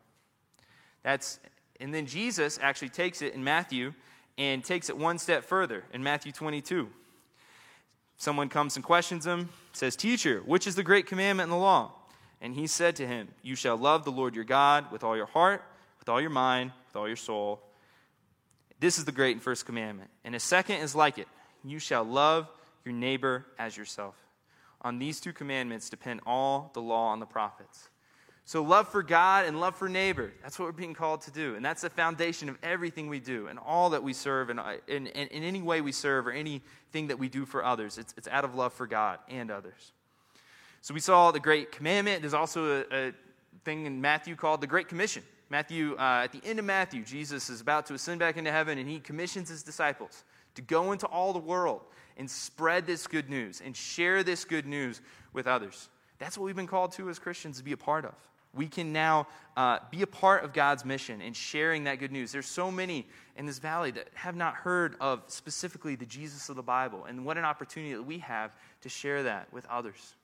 That's, 1.04 1.40
and 1.80 1.94
then 1.94 2.08
Jesus 2.08 2.58
actually 2.60 2.90
takes 2.90 3.22
it 3.22 3.36
in 3.36 3.44
Matthew 3.44 3.94
and 4.40 4.64
takes 4.64 4.90
it 4.90 4.98
one 4.98 5.20
step 5.20 5.44
further 5.44 5.84
in 5.94 6.02
Matthew 6.02 6.32
22. 6.32 6.90
Someone 8.18 8.50
comes 8.50 8.76
and 8.76 8.84
questions 8.84 9.28
him, 9.28 9.50
says, 9.78 9.96
Teacher, 9.96 10.42
which 10.46 10.68
is 10.68 10.76
the 10.76 10.84
great 10.84 11.06
commandment 11.06 11.48
in 11.48 11.52
the 11.52 11.58
law? 11.58 11.92
And 12.42 12.54
he 12.54 12.68
said 12.68 12.96
to 12.98 13.08
him, 13.08 13.30
You 13.42 13.56
shall 13.56 13.78
love 13.78 14.04
the 14.04 14.12
Lord 14.12 14.36
your 14.36 14.44
God 14.44 14.92
with 14.92 15.04
all 15.04 15.16
your 15.16 15.26
heart, 15.26 15.64
with 16.00 16.10
all 16.10 16.20
your 16.20 16.30
mind, 16.30 16.72
with 16.88 16.96
all 16.96 17.08
your 17.08 17.16
soul. 17.16 17.62
This 18.80 18.98
is 18.98 19.06
the 19.06 19.12
great 19.12 19.36
and 19.36 19.42
first 19.42 19.66
commandment. 19.66 20.10
And 20.24 20.36
a 20.36 20.40
second 20.40 20.78
is 20.78 20.96
like 20.96 21.18
it 21.18 21.28
You 21.64 21.80
shall 21.80 22.04
love 22.04 22.48
your 22.86 22.94
neighbor 22.94 23.46
as 23.58 23.76
yourself. 23.78 24.16
On 24.82 25.00
these 25.00 25.20
two 25.20 25.34
commandments 25.34 25.90
depend 25.90 26.22
all 26.26 26.72
the 26.74 26.82
law 26.82 27.14
and 27.14 27.22
the 27.22 27.26
prophets. 27.26 27.90
So, 28.48 28.64
love 28.64 28.88
for 28.88 29.04
God 29.04 29.44
and 29.44 29.60
love 29.60 29.76
for 29.76 29.90
neighbor, 29.90 30.32
that's 30.42 30.58
what 30.58 30.68
we're 30.68 30.72
being 30.72 30.94
called 30.94 31.20
to 31.24 31.32
do. 31.32 31.56
And 31.56 31.66
that's 31.66 31.82
the 31.82 31.90
foundation 31.90 32.48
of 32.48 32.58
everything 32.64 33.10
we 33.10 33.20
do 33.20 33.48
and 33.48 33.60
all 33.60 33.90
that 33.90 34.02
we 34.02 34.14
serve 34.14 34.50
and 34.50 34.58
in, 34.88 35.08
in, 35.08 35.28
in, 35.28 35.44
any 35.44 35.62
way 35.62 35.82
we 35.82 35.92
serve 35.92 36.28
or 36.28 36.32
anything 36.32 37.08
that 37.08 37.20
we 37.20 37.28
do 37.28 37.46
for 37.46 37.66
others. 37.66 37.98
It's, 37.98 38.14
it's 38.16 38.30
out 38.30 38.46
of 38.46 38.56
love 38.56 38.72
for 38.72 38.88
God 38.88 39.20
and 39.28 39.52
others. 39.52 39.92
So, 40.82 40.94
we 40.94 41.02
saw 41.02 41.32
the 41.32 41.42
Great 41.42 41.74
Commandment. 41.74 42.22
There's 42.22 42.34
also 42.34 42.86
a, 42.90 43.08
a 43.10 43.14
thing 43.66 43.86
in 43.86 44.00
Matthew 44.00 44.38
called 44.38 44.62
the 44.62 44.68
Great 44.68 44.88
Commission. 44.88 45.24
Matthew, 45.50 45.98
uh, 46.00 46.22
at 46.24 46.32
the 46.32 46.42
end 46.46 46.58
of 46.58 46.64
Matthew, 46.64 47.04
Jesus 47.04 47.50
is 47.50 47.60
about 47.60 47.86
to 47.88 47.96
ascend 47.96 48.22
back 48.22 48.38
into 48.38 48.54
heaven 48.54 48.78
and 48.78 48.90
he 48.90 49.02
commissions 49.02 49.50
his 49.50 49.62
disciples 49.62 50.24
to 50.56 50.62
go 50.62 50.94
into 50.94 51.06
all 51.08 51.34
the 51.34 51.40
world 51.40 51.82
and 52.16 52.32
spread 52.32 52.86
this 52.86 53.08
good 53.08 53.30
news 53.30 53.62
and 53.64 53.76
share 53.76 54.24
this 54.24 54.46
good 54.46 54.66
news 54.66 55.02
with 55.34 55.48
others. 55.48 55.90
That's 56.18 56.38
what 56.38 56.46
we've 56.46 56.56
been 56.56 56.66
called 56.66 56.94
to 56.94 57.10
as 57.10 57.20
Christians 57.20 57.58
to 57.58 57.64
be 57.66 57.74
a 57.74 57.78
part 57.78 58.06
of 58.06 58.16
we 58.58 58.68
can 58.68 58.92
now 58.92 59.28
uh, 59.56 59.80
be 59.92 60.02
a 60.02 60.08
part 60.08 60.44
of 60.44 60.54
God's 60.54 60.84
mission 60.84 61.22
and 61.22 61.36
sharing 61.36 61.86
that 61.86 62.00
good 62.00 62.12
news. 62.12 62.32
There's 62.32 62.48
so 62.48 62.70
many 62.70 63.08
in 63.38 63.46
this 63.46 63.60
valley 63.60 63.92
that 63.92 64.08
have 64.14 64.36
not 64.36 64.56
heard 64.56 64.96
of 65.00 65.24
specifically 65.28 65.96
the 65.96 66.06
Jesus 66.06 66.50
of 66.50 66.56
the 66.56 66.64
Bible, 66.64 67.06
and 67.06 67.24
what 67.24 67.38
an 67.38 67.46
opportunity 67.46 67.94
that 67.94 68.04
we 68.04 68.18
have 68.20 68.52
to 68.82 68.90
share 68.90 69.24
that 69.24 69.52
with 69.54 69.66
others 69.68 70.16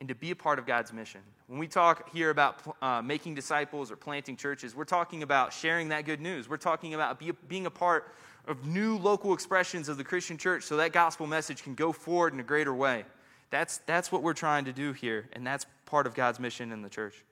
and 0.00 0.08
to 0.08 0.14
be 0.14 0.30
a 0.30 0.36
part 0.36 0.58
of 0.58 0.66
God's 0.66 0.92
mission. 0.92 1.20
When 1.48 1.58
we 1.58 1.66
talk 1.66 2.12
here 2.12 2.30
about 2.30 2.76
uh, 2.80 3.02
making 3.02 3.34
disciples 3.34 3.90
or 3.90 3.96
planting 3.96 4.36
churches, 4.36 4.76
we're 4.76 4.84
talking 4.84 5.22
about 5.22 5.52
sharing 5.52 5.88
that 5.88 6.04
good 6.04 6.20
news. 6.20 6.48
We're 6.48 6.56
talking 6.56 6.94
about 6.94 7.18
be, 7.18 7.32
being 7.48 7.66
a 7.66 7.70
part 7.70 8.14
of 8.46 8.64
new 8.64 8.96
local 8.98 9.34
expressions 9.34 9.88
of 9.88 9.96
the 9.96 10.04
Christian 10.04 10.38
church 10.38 10.62
so 10.64 10.76
that 10.76 10.92
gospel 10.92 11.26
message 11.26 11.62
can 11.62 11.74
go 11.74 11.92
forward 11.92 12.32
in 12.32 12.40
a 12.40 12.44
greater 12.44 12.74
way. 12.74 13.04
That's, 13.50 13.78
that's 13.86 14.12
what 14.12 14.22
we're 14.22 14.34
trying 14.34 14.66
to 14.66 14.72
do 14.72 14.92
here, 14.92 15.28
and 15.32 15.46
that's 15.46 15.66
part 15.88 16.06
of 16.06 16.14
God's 16.14 16.38
mission 16.38 16.70
in 16.70 16.82
the 16.82 16.88
church. 16.88 17.24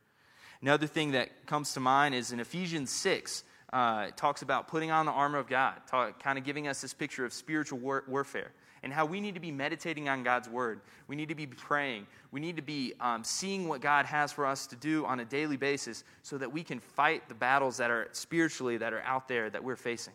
Another 0.62 0.87
thing 0.87 1.12
that 1.12 1.47
comes 1.47 1.75
to 1.75 1.81
mind 1.81 2.14
is 2.14 2.33
in 2.33 2.40
Ephesians 2.40 2.90
6, 2.90 3.45
uh, 3.73 4.07
it 4.09 4.16
talks 4.16 4.42
about 4.42 4.69
putting 4.69 4.90
on 4.90 5.05
the 5.07 5.12
armor 5.12 5.38
of 5.38 5.47
God, 5.47 5.75
talk, 5.87 6.23
kind 6.23 6.38
of 6.38 6.45
giving 6.45 6.66
us 6.66 6.81
this 6.81 6.95
picture 6.95 7.25
of 7.25 7.33
spiritual 7.33 7.79
war- 7.79 8.05
warfare. 8.09 8.53
and 8.83 8.92
how 8.92 9.05
we 9.05 9.21
need 9.21 9.35
to 9.35 9.40
be 9.40 9.51
meditating 9.51 10.09
on 10.09 10.23
God's 10.23 10.49
word. 10.49 10.81
We 11.09 11.16
need 11.16 11.31
to 11.31 11.35
be 11.35 11.47
praying. 11.47 12.07
We 12.31 12.40
need 12.40 12.57
to 12.57 12.62
be 12.62 12.92
um, 13.01 13.25
seeing 13.25 13.66
what 13.66 13.81
God 13.81 14.07
has 14.07 14.31
for 14.31 14.47
us 14.47 14.69
to 14.69 14.77
do 14.77 15.05
on 15.07 15.19
a 15.19 15.25
daily 15.25 15.57
basis 15.57 16.05
so 16.23 16.38
that 16.38 16.53
we 16.53 16.62
can 16.62 16.79
fight 16.79 17.29
the 17.29 17.35
battles 17.35 17.79
that 17.79 17.90
are 17.90 18.09
spiritually 18.12 18.77
that 18.77 18.92
are 18.92 19.03
out 19.03 19.27
there 19.27 19.51
that 19.51 19.64
we're 19.64 19.77
facing. 19.77 20.12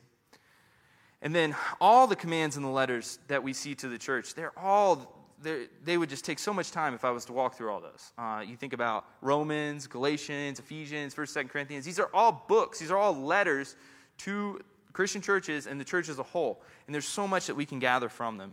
And 1.21 1.36
then 1.36 1.56
all 1.82 2.08
the 2.08 2.15
commands 2.15 2.56
in 2.56 2.63
the 2.63 2.69
letters 2.69 3.19
that 3.27 3.43
we 3.43 3.51
see 3.51 3.75
to 3.75 3.89
the 3.89 3.97
church, 3.97 4.36
they're 4.36 4.58
all 4.58 5.20
they 5.41 5.97
would 5.97 6.10
just 6.10 6.25
take 6.25 6.39
so 6.39 6.54
much 6.54 6.71
time 6.71 6.93
if 6.93 7.04
I 7.04 7.12
was 7.12 7.25
to 7.25 7.34
walk 7.34 7.56
through 7.56 7.71
all 7.71 7.82
those. 7.82 8.12
Uh, 8.17 8.43
you 8.45 8.56
think 8.56 8.73
about 8.73 9.06
Romans, 9.21 9.88
Galatians, 9.88 10.60
Ephesians, 10.60 11.15
1st, 11.15 11.45
2nd 11.45 11.49
Corinthians. 11.49 11.86
These 11.86 11.99
are 11.99 12.10
all 12.13 12.45
books. 12.47 12.80
These 12.80 12.91
are 12.91 12.97
all 12.97 13.13
letters 13.13 13.75
to 14.19 14.62
Christian 14.93 15.21
churches 15.21 15.67
and 15.67 15.80
the 15.80 15.86
church 15.86 16.10
as 16.10 16.19
a 16.19 16.23
whole. 16.23 16.62
And 16.86 16.93
there's 16.93 17.08
so 17.08 17.27
much 17.27 17.47
that 17.47 17.56
we 17.56 17.65
can 17.65 17.80
gather 17.80 18.10
from 18.10 18.38
them, 18.38 18.51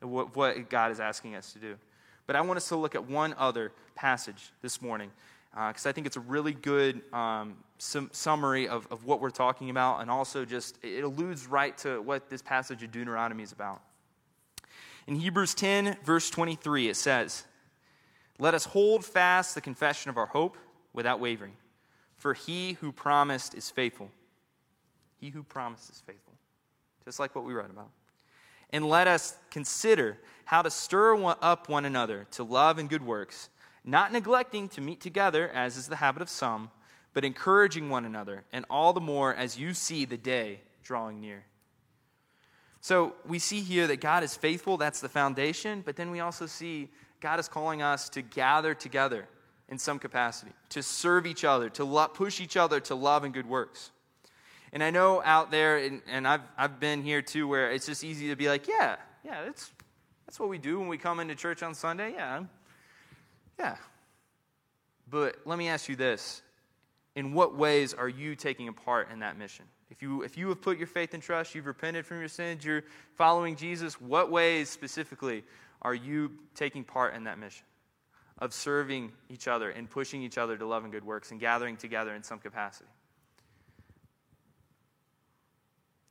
what, 0.00 0.36
what 0.36 0.70
God 0.70 0.92
is 0.92 1.00
asking 1.00 1.34
us 1.34 1.52
to 1.52 1.58
do. 1.58 1.76
But 2.26 2.36
I 2.36 2.40
want 2.42 2.56
us 2.58 2.68
to 2.68 2.76
look 2.76 2.94
at 2.94 3.04
one 3.04 3.34
other 3.38 3.72
passage 3.94 4.52
this 4.62 4.80
morning 4.80 5.10
because 5.52 5.86
uh, 5.86 5.88
I 5.88 5.92
think 5.92 6.06
it's 6.06 6.16
a 6.16 6.20
really 6.20 6.52
good 6.52 7.02
um, 7.12 7.56
sum- 7.78 8.10
summary 8.12 8.68
of, 8.68 8.86
of 8.90 9.04
what 9.04 9.20
we're 9.20 9.30
talking 9.30 9.70
about, 9.70 10.00
and 10.00 10.10
also 10.10 10.44
just 10.44 10.78
it 10.82 11.02
alludes 11.02 11.46
right 11.48 11.76
to 11.78 12.00
what 12.02 12.30
this 12.30 12.40
passage 12.40 12.82
of 12.84 12.92
Deuteronomy 12.92 13.42
is 13.42 13.52
about. 13.52 13.82
In 15.10 15.16
Hebrews 15.16 15.54
10, 15.54 15.96
verse 16.04 16.30
23, 16.30 16.88
it 16.88 16.94
says, 16.94 17.42
Let 18.38 18.54
us 18.54 18.64
hold 18.64 19.04
fast 19.04 19.56
the 19.56 19.60
confession 19.60 20.08
of 20.08 20.16
our 20.16 20.26
hope 20.26 20.56
without 20.92 21.18
wavering, 21.18 21.54
for 22.16 22.32
he 22.32 22.74
who 22.74 22.92
promised 22.92 23.56
is 23.56 23.68
faithful. 23.70 24.08
He 25.16 25.30
who 25.30 25.42
promised 25.42 25.90
is 25.90 26.00
faithful. 26.06 26.34
Just 27.04 27.18
like 27.18 27.34
what 27.34 27.44
we 27.44 27.54
read 27.54 27.70
about. 27.70 27.90
And 28.72 28.88
let 28.88 29.08
us 29.08 29.36
consider 29.50 30.16
how 30.44 30.62
to 30.62 30.70
stir 30.70 31.16
up 31.42 31.68
one 31.68 31.86
another 31.86 32.28
to 32.30 32.44
love 32.44 32.78
and 32.78 32.88
good 32.88 33.04
works, 33.04 33.48
not 33.84 34.12
neglecting 34.12 34.68
to 34.68 34.80
meet 34.80 35.00
together, 35.00 35.48
as 35.48 35.76
is 35.76 35.88
the 35.88 35.96
habit 35.96 36.22
of 36.22 36.28
some, 36.28 36.70
but 37.14 37.24
encouraging 37.24 37.90
one 37.90 38.04
another, 38.04 38.44
and 38.52 38.64
all 38.70 38.92
the 38.92 39.00
more 39.00 39.34
as 39.34 39.58
you 39.58 39.74
see 39.74 40.04
the 40.04 40.16
day 40.16 40.60
drawing 40.84 41.20
near. 41.20 41.46
So 42.80 43.14
we 43.26 43.38
see 43.38 43.60
here 43.60 43.86
that 43.88 44.00
God 44.00 44.22
is 44.22 44.34
faithful, 44.34 44.76
that's 44.76 45.00
the 45.00 45.08
foundation, 45.08 45.82
but 45.84 45.96
then 45.96 46.10
we 46.10 46.20
also 46.20 46.46
see 46.46 46.88
God 47.20 47.38
is 47.38 47.48
calling 47.48 47.82
us 47.82 48.08
to 48.10 48.22
gather 48.22 48.74
together 48.74 49.28
in 49.68 49.78
some 49.78 49.98
capacity, 49.98 50.52
to 50.70 50.82
serve 50.82 51.26
each 51.26 51.44
other, 51.44 51.68
to 51.70 51.84
lo- 51.84 52.08
push 52.08 52.40
each 52.40 52.56
other 52.56 52.80
to 52.80 52.94
love 52.94 53.24
and 53.24 53.34
good 53.34 53.46
works. 53.46 53.90
And 54.72 54.82
I 54.82 54.90
know 54.90 55.22
out 55.24 55.50
there, 55.50 55.78
and, 55.78 56.00
and 56.08 56.26
I've, 56.26 56.42
I've 56.56 56.80
been 56.80 57.02
here 57.02 57.22
too, 57.22 57.46
where 57.46 57.70
it's 57.70 57.86
just 57.86 58.02
easy 58.02 58.28
to 58.28 58.36
be 58.36 58.48
like, 58.48 58.66
yeah, 58.66 58.96
yeah, 59.24 59.44
that's, 59.44 59.70
that's 60.26 60.40
what 60.40 60.48
we 60.48 60.58
do 60.58 60.78
when 60.78 60.88
we 60.88 60.96
come 60.96 61.20
into 61.20 61.34
church 61.34 61.62
on 61.62 61.74
Sunday. 61.74 62.12
Yeah, 62.12 62.44
yeah. 63.58 63.76
But 65.08 65.36
let 65.44 65.58
me 65.58 65.68
ask 65.68 65.88
you 65.88 65.96
this 65.96 66.42
in 67.14 67.34
what 67.34 67.56
ways 67.56 67.94
are 67.94 68.08
you 68.08 68.36
taking 68.36 68.68
a 68.68 68.72
part 68.72 69.10
in 69.10 69.20
that 69.20 69.36
mission? 69.36 69.66
If 69.90 70.02
you, 70.02 70.22
if 70.22 70.38
you 70.38 70.48
have 70.48 70.62
put 70.62 70.78
your 70.78 70.86
faith 70.86 71.14
and 71.14 71.22
trust, 71.22 71.54
you've 71.54 71.66
repented 71.66 72.06
from 72.06 72.20
your 72.20 72.28
sins, 72.28 72.64
you're 72.64 72.84
following 73.16 73.56
Jesus, 73.56 74.00
what 74.00 74.30
ways 74.30 74.68
specifically 74.68 75.42
are 75.82 75.94
you 75.94 76.30
taking 76.54 76.84
part 76.84 77.14
in 77.14 77.24
that 77.24 77.38
mission 77.38 77.64
of 78.38 78.54
serving 78.54 79.12
each 79.28 79.48
other 79.48 79.70
and 79.70 79.90
pushing 79.90 80.22
each 80.22 80.38
other 80.38 80.56
to 80.56 80.64
love 80.64 80.84
and 80.84 80.92
good 80.92 81.04
works 81.04 81.32
and 81.32 81.40
gathering 81.40 81.76
together 81.76 82.14
in 82.14 82.22
some 82.22 82.38
capacity? 82.38 82.88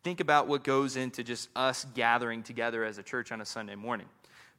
Think 0.04 0.20
about 0.20 0.48
what 0.48 0.64
goes 0.64 0.96
into 0.96 1.24
just 1.24 1.50
us 1.56 1.86
gathering 1.94 2.44
together 2.44 2.84
as 2.84 2.98
a 2.98 3.04
church 3.04 3.32
on 3.32 3.42
a 3.42 3.46
Sunday 3.46 3.76
morning. 3.76 4.08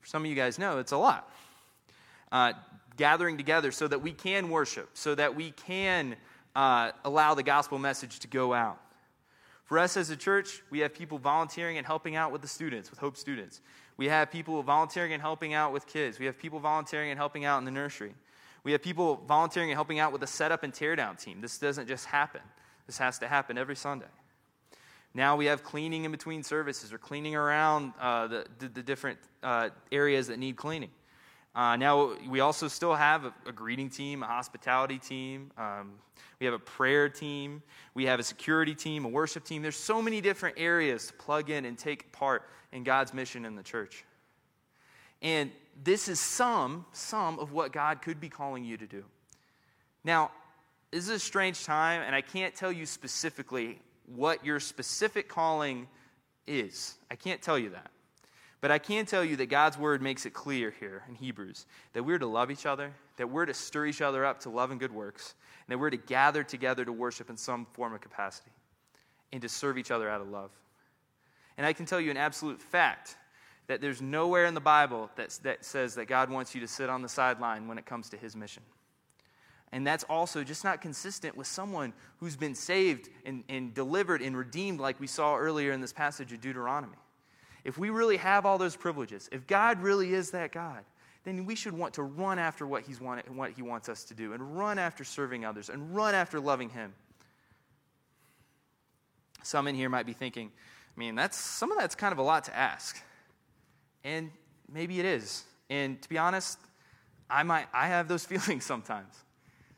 For 0.00 0.06
some 0.06 0.22
of 0.22 0.30
you 0.30 0.36
guys 0.36 0.58
know, 0.58 0.78
it's 0.78 0.92
a 0.92 0.98
lot. 0.98 1.30
Uh, 2.32 2.52
gathering 2.96 3.36
together 3.36 3.72
so 3.72 3.88
that 3.88 4.00
we 4.00 4.12
can 4.12 4.50
worship, 4.50 4.90
so 4.94 5.14
that 5.14 5.34
we 5.34 5.50
can 5.52 6.16
uh, 6.54 6.92
allow 7.04 7.34
the 7.34 7.42
gospel 7.42 7.78
message 7.78 8.18
to 8.20 8.28
go 8.28 8.52
out. 8.52 8.78
For 9.70 9.78
us 9.78 9.96
as 9.96 10.10
a 10.10 10.16
church, 10.16 10.64
we 10.70 10.80
have 10.80 10.92
people 10.92 11.16
volunteering 11.18 11.78
and 11.78 11.86
helping 11.86 12.16
out 12.16 12.32
with 12.32 12.42
the 12.42 12.48
students, 12.48 12.90
with 12.90 12.98
Hope 12.98 13.16
students. 13.16 13.60
We 13.98 14.08
have 14.08 14.28
people 14.28 14.60
volunteering 14.64 15.12
and 15.12 15.22
helping 15.22 15.54
out 15.54 15.72
with 15.72 15.86
kids. 15.86 16.18
We 16.18 16.26
have 16.26 16.36
people 16.36 16.58
volunteering 16.58 17.10
and 17.10 17.16
helping 17.16 17.44
out 17.44 17.58
in 17.58 17.64
the 17.64 17.70
nursery. 17.70 18.16
We 18.64 18.72
have 18.72 18.82
people 18.82 19.22
volunteering 19.28 19.70
and 19.70 19.76
helping 19.76 20.00
out 20.00 20.10
with 20.10 20.22
the 20.22 20.26
setup 20.26 20.64
and 20.64 20.72
teardown 20.72 21.16
team. 21.16 21.40
This 21.40 21.56
doesn't 21.56 21.86
just 21.86 22.06
happen, 22.06 22.40
this 22.88 22.98
has 22.98 23.20
to 23.20 23.28
happen 23.28 23.56
every 23.56 23.76
Sunday. 23.76 24.08
Now 25.14 25.36
we 25.36 25.46
have 25.46 25.62
cleaning 25.62 26.04
in 26.04 26.10
between 26.10 26.42
services 26.42 26.92
or 26.92 26.98
cleaning 26.98 27.36
around 27.36 27.92
uh, 28.00 28.26
the, 28.26 28.46
the, 28.58 28.68
the, 28.70 28.82
different 28.82 29.20
uh, 29.40 29.68
areas 29.92 30.26
that 30.26 30.40
need 30.40 30.56
cleaning. 30.56 30.90
Uh, 31.54 31.76
now, 31.76 32.14
we 32.28 32.40
also 32.40 32.68
still 32.68 32.94
have 32.94 33.24
a, 33.24 33.34
a, 33.46 33.52
greeting 33.52 33.90
team, 33.90 34.22
a 34.22 34.26
hospitality 34.26 34.98
team. 34.98 35.50
Um, 35.58 35.94
we 36.38 36.46
have 36.46 36.54
a 36.54 36.60
prayer 36.60 37.08
team. 37.08 37.62
We 37.92 38.04
have 38.04 38.20
a 38.20 38.22
security 38.22 38.74
team, 38.74 39.04
a 39.04 39.08
worship 39.08 39.44
team. 39.44 39.60
There's 39.60 39.76
so 39.76 40.00
many 40.00 40.20
different 40.20 40.56
areas 40.58 41.08
to 41.08 41.12
plug 41.14 41.50
in 41.50 41.64
and 41.64 41.76
take 41.76 42.12
part 42.12 42.44
in 42.70 42.84
God's 42.84 43.12
mission 43.12 43.44
in 43.44 43.56
the 43.56 43.64
church. 43.64 44.04
And 45.22 45.50
this 45.82 46.08
is 46.08 46.20
some, 46.20 46.86
some 46.92 47.38
of 47.40 47.52
what 47.52 47.72
God 47.72 48.00
could 48.00 48.20
be 48.20 48.28
calling 48.28 48.64
you 48.64 48.76
to 48.76 48.86
do. 48.86 49.04
Now, 50.04 50.30
this 50.92 51.04
is 51.04 51.10
a 51.10 51.18
strange 51.18 51.64
time, 51.64 52.02
and 52.02 52.14
I 52.14 52.20
can't 52.20 52.54
tell 52.54 52.72
you 52.72 52.86
specifically 52.86 53.80
what 54.06 54.44
your 54.44 54.60
specific 54.60 55.28
calling 55.28 55.88
is. 56.46 56.94
I 57.10 57.16
can't 57.16 57.42
tell 57.42 57.58
you 57.58 57.70
that. 57.70 57.90
But 58.60 58.70
I 58.70 58.78
can 58.78 59.06
tell 59.06 59.24
you 59.24 59.36
that 59.36 59.46
God's 59.46 59.78
word 59.78 60.02
makes 60.02 60.26
it 60.26 60.34
clear 60.34 60.72
here 60.78 61.02
in 61.08 61.14
Hebrews 61.14 61.64
that 61.94 62.02
we're 62.02 62.18
to 62.18 62.26
love 62.26 62.50
each 62.50 62.66
other, 62.66 62.92
that 63.16 63.30
we're 63.30 63.46
to 63.46 63.54
stir 63.54 63.86
each 63.86 64.02
other 64.02 64.24
up 64.24 64.40
to 64.40 64.50
love 64.50 64.70
and 64.70 64.78
good 64.78 64.92
works, 64.92 65.34
and 65.66 65.72
that 65.72 65.78
we're 65.78 65.90
to 65.90 65.96
gather 65.96 66.42
together 66.44 66.84
to 66.84 66.92
worship 66.92 67.30
in 67.30 67.36
some 67.36 67.66
form 67.72 67.94
of 67.94 68.00
capacity 68.00 68.50
and 69.32 69.40
to 69.42 69.48
serve 69.48 69.78
each 69.78 69.90
other 69.90 70.10
out 70.10 70.20
of 70.20 70.28
love. 70.28 70.50
And 71.56 71.66
I 71.66 71.72
can 71.72 71.86
tell 71.86 72.00
you 72.00 72.10
an 72.10 72.16
absolute 72.16 72.60
fact 72.60 73.16
that 73.66 73.80
there's 73.80 74.02
nowhere 74.02 74.46
in 74.46 74.54
the 74.54 74.60
Bible 74.60 75.10
that, 75.16 75.38
that 75.42 75.64
says 75.64 75.94
that 75.94 76.06
God 76.06 76.28
wants 76.28 76.54
you 76.54 76.60
to 76.60 76.68
sit 76.68 76.90
on 76.90 77.02
the 77.02 77.08
sideline 77.08 77.66
when 77.66 77.78
it 77.78 77.86
comes 77.86 78.10
to 78.10 78.16
his 78.16 78.36
mission. 78.36 78.62
And 79.72 79.86
that's 79.86 80.04
also 80.04 80.42
just 80.42 80.64
not 80.64 80.80
consistent 80.80 81.36
with 81.36 81.46
someone 81.46 81.92
who's 82.18 82.36
been 82.36 82.56
saved 82.56 83.08
and, 83.24 83.44
and 83.48 83.72
delivered 83.72 84.20
and 84.20 84.36
redeemed, 84.36 84.80
like 84.80 84.98
we 84.98 85.06
saw 85.06 85.36
earlier 85.36 85.70
in 85.72 85.80
this 85.80 85.92
passage 85.92 86.32
of 86.32 86.40
Deuteronomy 86.40 86.96
if 87.64 87.78
we 87.78 87.90
really 87.90 88.16
have 88.16 88.46
all 88.46 88.58
those 88.58 88.76
privileges, 88.76 89.28
if 89.32 89.46
God 89.46 89.80
really 89.80 90.14
is 90.14 90.30
that 90.30 90.52
God, 90.52 90.84
then 91.24 91.44
we 91.44 91.54
should 91.54 91.74
want 91.74 91.94
to 91.94 92.02
run 92.02 92.38
after 92.38 92.66
what, 92.66 92.82
he's 92.84 93.00
wanted, 93.00 93.34
what 93.34 93.52
He 93.52 93.62
wants 93.62 93.88
us 93.88 94.04
to 94.04 94.14
do 94.14 94.32
and 94.32 94.56
run 94.56 94.78
after 94.78 95.04
serving 95.04 95.44
others 95.44 95.68
and 95.68 95.94
run 95.94 96.14
after 96.14 96.40
loving 96.40 96.70
Him. 96.70 96.94
Some 99.42 99.66
in 99.66 99.74
here 99.74 99.88
might 99.88 100.06
be 100.06 100.12
thinking, 100.12 100.50
I 100.96 100.98
mean, 100.98 101.14
that's, 101.14 101.36
some 101.36 101.70
of 101.72 101.78
that's 101.78 101.94
kind 101.94 102.12
of 102.12 102.18
a 102.18 102.22
lot 102.22 102.44
to 102.44 102.56
ask. 102.56 103.02
And 104.04 104.30
maybe 104.70 104.98
it 104.98 105.06
is. 105.06 105.44
And 105.68 106.00
to 106.02 106.08
be 106.08 106.18
honest, 106.18 106.58
I, 107.28 107.42
might, 107.42 107.66
I 107.72 107.86
have 107.88 108.08
those 108.08 108.24
feelings 108.26 108.64
sometimes. 108.64 109.14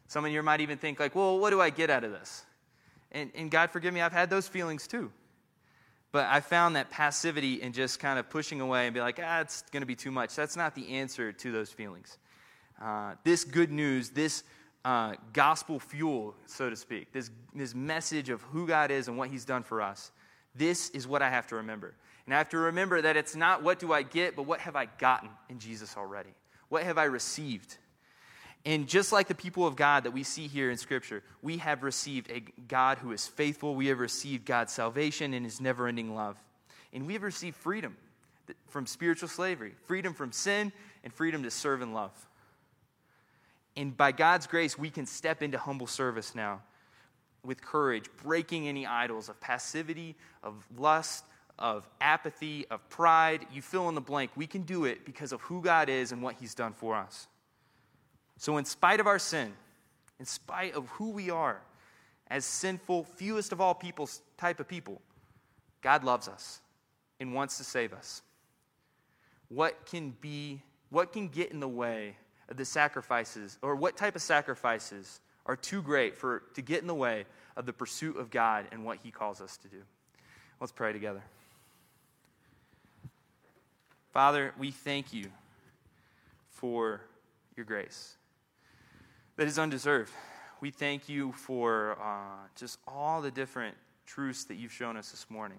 Some 0.08 0.24
in 0.24 0.30
here 0.30 0.42
might 0.42 0.60
even 0.60 0.78
think, 0.78 1.00
like, 1.00 1.14
well, 1.14 1.38
what 1.38 1.50
do 1.50 1.60
I 1.60 1.70
get 1.70 1.90
out 1.90 2.04
of 2.04 2.12
this? 2.12 2.44
And, 3.12 3.30
and 3.34 3.50
God 3.50 3.70
forgive 3.70 3.92
me, 3.92 4.00
I've 4.00 4.12
had 4.12 4.30
those 4.30 4.48
feelings 4.48 4.86
too. 4.86 5.10
But 6.12 6.26
I 6.26 6.40
found 6.40 6.76
that 6.76 6.90
passivity 6.90 7.62
and 7.62 7.72
just 7.72 7.98
kind 7.98 8.18
of 8.18 8.28
pushing 8.28 8.60
away 8.60 8.86
and 8.86 8.94
be 8.94 9.00
like, 9.00 9.18
ah, 9.22 9.40
it's 9.40 9.62
going 9.72 9.80
to 9.80 9.86
be 9.86 9.96
too 9.96 10.10
much. 10.10 10.36
That's 10.36 10.56
not 10.56 10.74
the 10.74 10.88
answer 10.90 11.32
to 11.32 11.52
those 11.52 11.70
feelings. 11.70 12.18
Uh, 12.80 13.14
this 13.24 13.44
good 13.44 13.72
news, 13.72 14.10
this 14.10 14.44
uh, 14.84 15.14
gospel 15.32 15.80
fuel, 15.80 16.34
so 16.46 16.68
to 16.68 16.76
speak, 16.76 17.12
this, 17.12 17.30
this 17.54 17.74
message 17.74 18.28
of 18.28 18.42
who 18.42 18.66
God 18.66 18.90
is 18.90 19.08
and 19.08 19.16
what 19.16 19.30
He's 19.30 19.46
done 19.46 19.62
for 19.62 19.80
us, 19.80 20.10
this 20.54 20.90
is 20.90 21.08
what 21.08 21.22
I 21.22 21.30
have 21.30 21.46
to 21.48 21.56
remember. 21.56 21.94
And 22.26 22.34
I 22.34 22.38
have 22.38 22.50
to 22.50 22.58
remember 22.58 23.00
that 23.00 23.16
it's 23.16 23.34
not 23.34 23.62
what 23.62 23.78
do 23.78 23.92
I 23.92 24.02
get, 24.02 24.36
but 24.36 24.42
what 24.42 24.60
have 24.60 24.76
I 24.76 24.86
gotten 24.98 25.30
in 25.48 25.58
Jesus 25.58 25.96
already? 25.96 26.34
What 26.68 26.82
have 26.82 26.98
I 26.98 27.04
received? 27.04 27.78
And 28.64 28.86
just 28.86 29.12
like 29.12 29.26
the 29.26 29.34
people 29.34 29.66
of 29.66 29.74
God 29.74 30.04
that 30.04 30.12
we 30.12 30.22
see 30.22 30.46
here 30.46 30.70
in 30.70 30.76
Scripture, 30.76 31.22
we 31.42 31.58
have 31.58 31.82
received 31.82 32.30
a 32.30 32.40
God 32.68 32.98
who 32.98 33.10
is 33.12 33.26
faithful. 33.26 33.74
We 33.74 33.88
have 33.88 33.98
received 33.98 34.44
God's 34.44 34.72
salvation 34.72 35.34
and 35.34 35.44
his 35.44 35.60
never 35.60 35.88
ending 35.88 36.14
love. 36.14 36.36
And 36.92 37.06
we 37.06 37.14
have 37.14 37.22
received 37.22 37.56
freedom 37.56 37.96
from 38.68 38.86
spiritual 38.86 39.28
slavery, 39.28 39.72
freedom 39.84 40.14
from 40.14 40.30
sin, 40.30 40.72
and 41.02 41.12
freedom 41.12 41.42
to 41.42 41.50
serve 41.50 41.82
and 41.82 41.92
love. 41.92 42.12
And 43.76 43.96
by 43.96 44.12
God's 44.12 44.46
grace, 44.46 44.78
we 44.78 44.90
can 44.90 45.06
step 45.06 45.42
into 45.42 45.58
humble 45.58 45.86
service 45.86 46.34
now 46.34 46.60
with 47.44 47.60
courage, 47.60 48.06
breaking 48.22 48.68
any 48.68 48.86
idols 48.86 49.28
of 49.28 49.40
passivity, 49.40 50.14
of 50.42 50.64
lust, 50.76 51.24
of 51.58 51.88
apathy, 52.00 52.66
of 52.70 52.86
pride. 52.88 53.46
You 53.52 53.62
fill 53.62 53.88
in 53.88 53.94
the 53.94 54.00
blank. 54.00 54.30
We 54.36 54.46
can 54.46 54.62
do 54.62 54.84
it 54.84 55.04
because 55.04 55.32
of 55.32 55.40
who 55.40 55.62
God 55.62 55.88
is 55.88 56.12
and 56.12 56.22
what 56.22 56.36
he's 56.38 56.54
done 56.54 56.72
for 56.72 56.94
us. 56.94 57.26
So, 58.42 58.56
in 58.56 58.64
spite 58.64 58.98
of 58.98 59.06
our 59.06 59.20
sin, 59.20 59.52
in 60.18 60.26
spite 60.26 60.74
of 60.74 60.88
who 60.88 61.10
we 61.10 61.30
are, 61.30 61.60
as 62.26 62.44
sinful, 62.44 63.04
fewest 63.04 63.52
of 63.52 63.60
all 63.60 63.72
people's 63.72 64.20
type 64.36 64.58
of 64.58 64.66
people, 64.66 65.00
God 65.80 66.02
loves 66.02 66.26
us 66.26 66.60
and 67.20 67.34
wants 67.34 67.56
to 67.58 67.62
save 67.62 67.92
us. 67.92 68.22
what 69.48 69.86
can 69.86 70.16
be, 70.20 70.60
what 70.90 71.12
can 71.12 71.28
get 71.28 71.52
in 71.52 71.60
the 71.60 71.68
way 71.68 72.16
of 72.48 72.56
the 72.56 72.64
sacrifices, 72.64 73.58
or 73.62 73.76
what 73.76 73.96
type 73.96 74.16
of 74.16 74.22
sacrifices 74.22 75.20
are 75.46 75.54
too 75.54 75.80
great 75.80 76.16
for 76.16 76.42
to 76.54 76.62
get 76.62 76.80
in 76.80 76.88
the 76.88 76.94
way 76.96 77.26
of 77.56 77.64
the 77.64 77.72
pursuit 77.72 78.16
of 78.16 78.28
God 78.28 78.66
and 78.72 78.84
what 78.84 78.98
He 79.04 79.12
calls 79.12 79.40
us 79.40 79.56
to 79.58 79.68
do. 79.68 79.82
Let's 80.58 80.72
pray 80.72 80.92
together. 80.92 81.22
Father, 84.12 84.52
we 84.58 84.72
thank 84.72 85.12
you 85.12 85.26
for 86.50 87.02
your 87.54 87.64
grace 87.64 88.16
that 89.36 89.46
is 89.46 89.58
undeserved. 89.58 90.12
We 90.60 90.70
thank 90.70 91.08
you 91.08 91.32
for 91.32 91.96
uh, 92.00 92.46
just 92.56 92.78
all 92.86 93.20
the 93.20 93.30
different 93.30 93.76
truths 94.06 94.44
that 94.44 94.56
you've 94.56 94.72
shown 94.72 94.96
us 94.96 95.10
this 95.10 95.26
morning. 95.28 95.58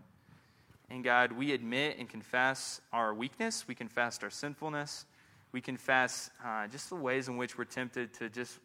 And 0.89 1.03
God, 1.03 1.31
we 1.31 1.53
admit 1.53 1.97
and 1.97 2.07
confess 2.07 2.81
our 2.91 3.13
weakness, 3.13 3.67
we 3.67 3.75
confess 3.75 4.19
our 4.21 4.29
sinfulness, 4.29 5.05
we 5.51 5.61
confess 5.61 6.29
uh, 6.45 6.67
just 6.67 6.89
the 6.89 6.95
ways 6.95 7.27
in 7.27 7.37
which 7.37 7.57
we're 7.57 7.65
tempted 7.65 8.13
to 8.15 8.29
just 8.29 8.59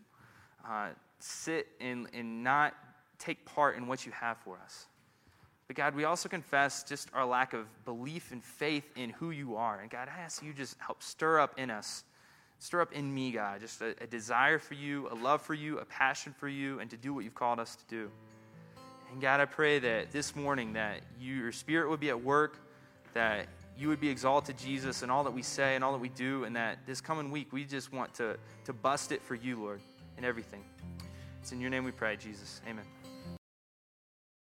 uh, 0.69 0.89
sit 1.21 1.69
and, 1.81 2.07
and 2.13 2.45
not 2.45 2.75
take 3.19 3.45
part 3.45 3.77
in 3.77 3.87
what 3.87 4.05
you 4.05 4.13
have 4.13 4.37
for 4.39 4.59
us. 4.63 4.87
But 5.67 5.77
God, 5.77 5.95
we 5.95 6.05
also 6.05 6.29
confess 6.29 6.83
just 6.83 7.09
our 7.13 7.27
lack 7.27 7.53
of 7.53 7.67
belief 7.85 8.33
and 8.33 8.43
faith 8.43 8.85
in 8.97 9.11
who 9.11 9.31
you 9.31 9.57
are. 9.57 9.81
And 9.81 9.91
God, 9.91 10.09
I 10.09 10.21
ask 10.21 10.43
you 10.43 10.53
just 10.53 10.77
help 10.79 11.03
stir 11.03 11.39
up 11.41 11.59
in 11.59 11.71
us, 11.71 12.05
stir 12.59 12.81
up 12.81 12.93
in 12.93 13.13
me, 13.13 13.31
God, 13.31 13.61
just 13.61 13.81
a, 13.81 13.95
a 14.01 14.07
desire 14.07 14.59
for 14.59 14.75
you, 14.75 15.09
a 15.11 15.15
love 15.15 15.43
for 15.43 15.55
you, 15.55 15.79
a 15.79 15.85
passion 15.85 16.35
for 16.39 16.49
you, 16.49 16.81
and 16.81 16.91
to 16.91 16.97
do 16.97 17.15
what 17.15 17.25
you've 17.25 17.35
called 17.35 17.61
us 17.61 17.77
to 17.77 17.85
do. 17.89 18.11
And 19.13 19.21
God, 19.21 19.41
I 19.41 19.47
pray 19.47 19.79
that 19.79 20.13
this 20.13 20.37
morning 20.37 20.75
that 20.75 21.01
you, 21.19 21.35
your 21.35 21.53
spirit 21.53 21.89
would 21.89 22.01
be 22.01 22.11
at 22.11 22.23
work, 22.23 22.59
that 23.15 23.47
you 23.79 23.89
would 23.89 24.01
be 24.01 24.09
exalted, 24.09 24.59
Jesus, 24.59 25.03
in 25.03 25.11
all 25.11 25.25
that 25.25 25.33
we 25.33 25.43
say 25.43 25.77
and 25.77 25.85
all 25.85 25.93
that 25.93 26.01
we 26.01 26.11
do, 26.11 26.45
and 26.45 26.55
that 26.57 26.79
this 26.87 27.01
coming 27.01 27.31
week 27.31 27.53
we 27.53 27.65
just 27.65 27.93
want 27.93 28.13
to, 28.15 28.37
to 28.65 28.73
bust 28.73 29.13
it 29.13 29.23
for 29.23 29.35
you, 29.35 29.61
Lord, 29.61 29.81
in 30.19 30.25
everything. 30.25 30.65
It's 31.41 31.53
in 31.53 31.61
your 31.61 31.71
name 31.71 31.85
we 31.85 31.93
pray, 31.93 32.17
Jesus. 32.17 32.61
Amen. 32.69 32.85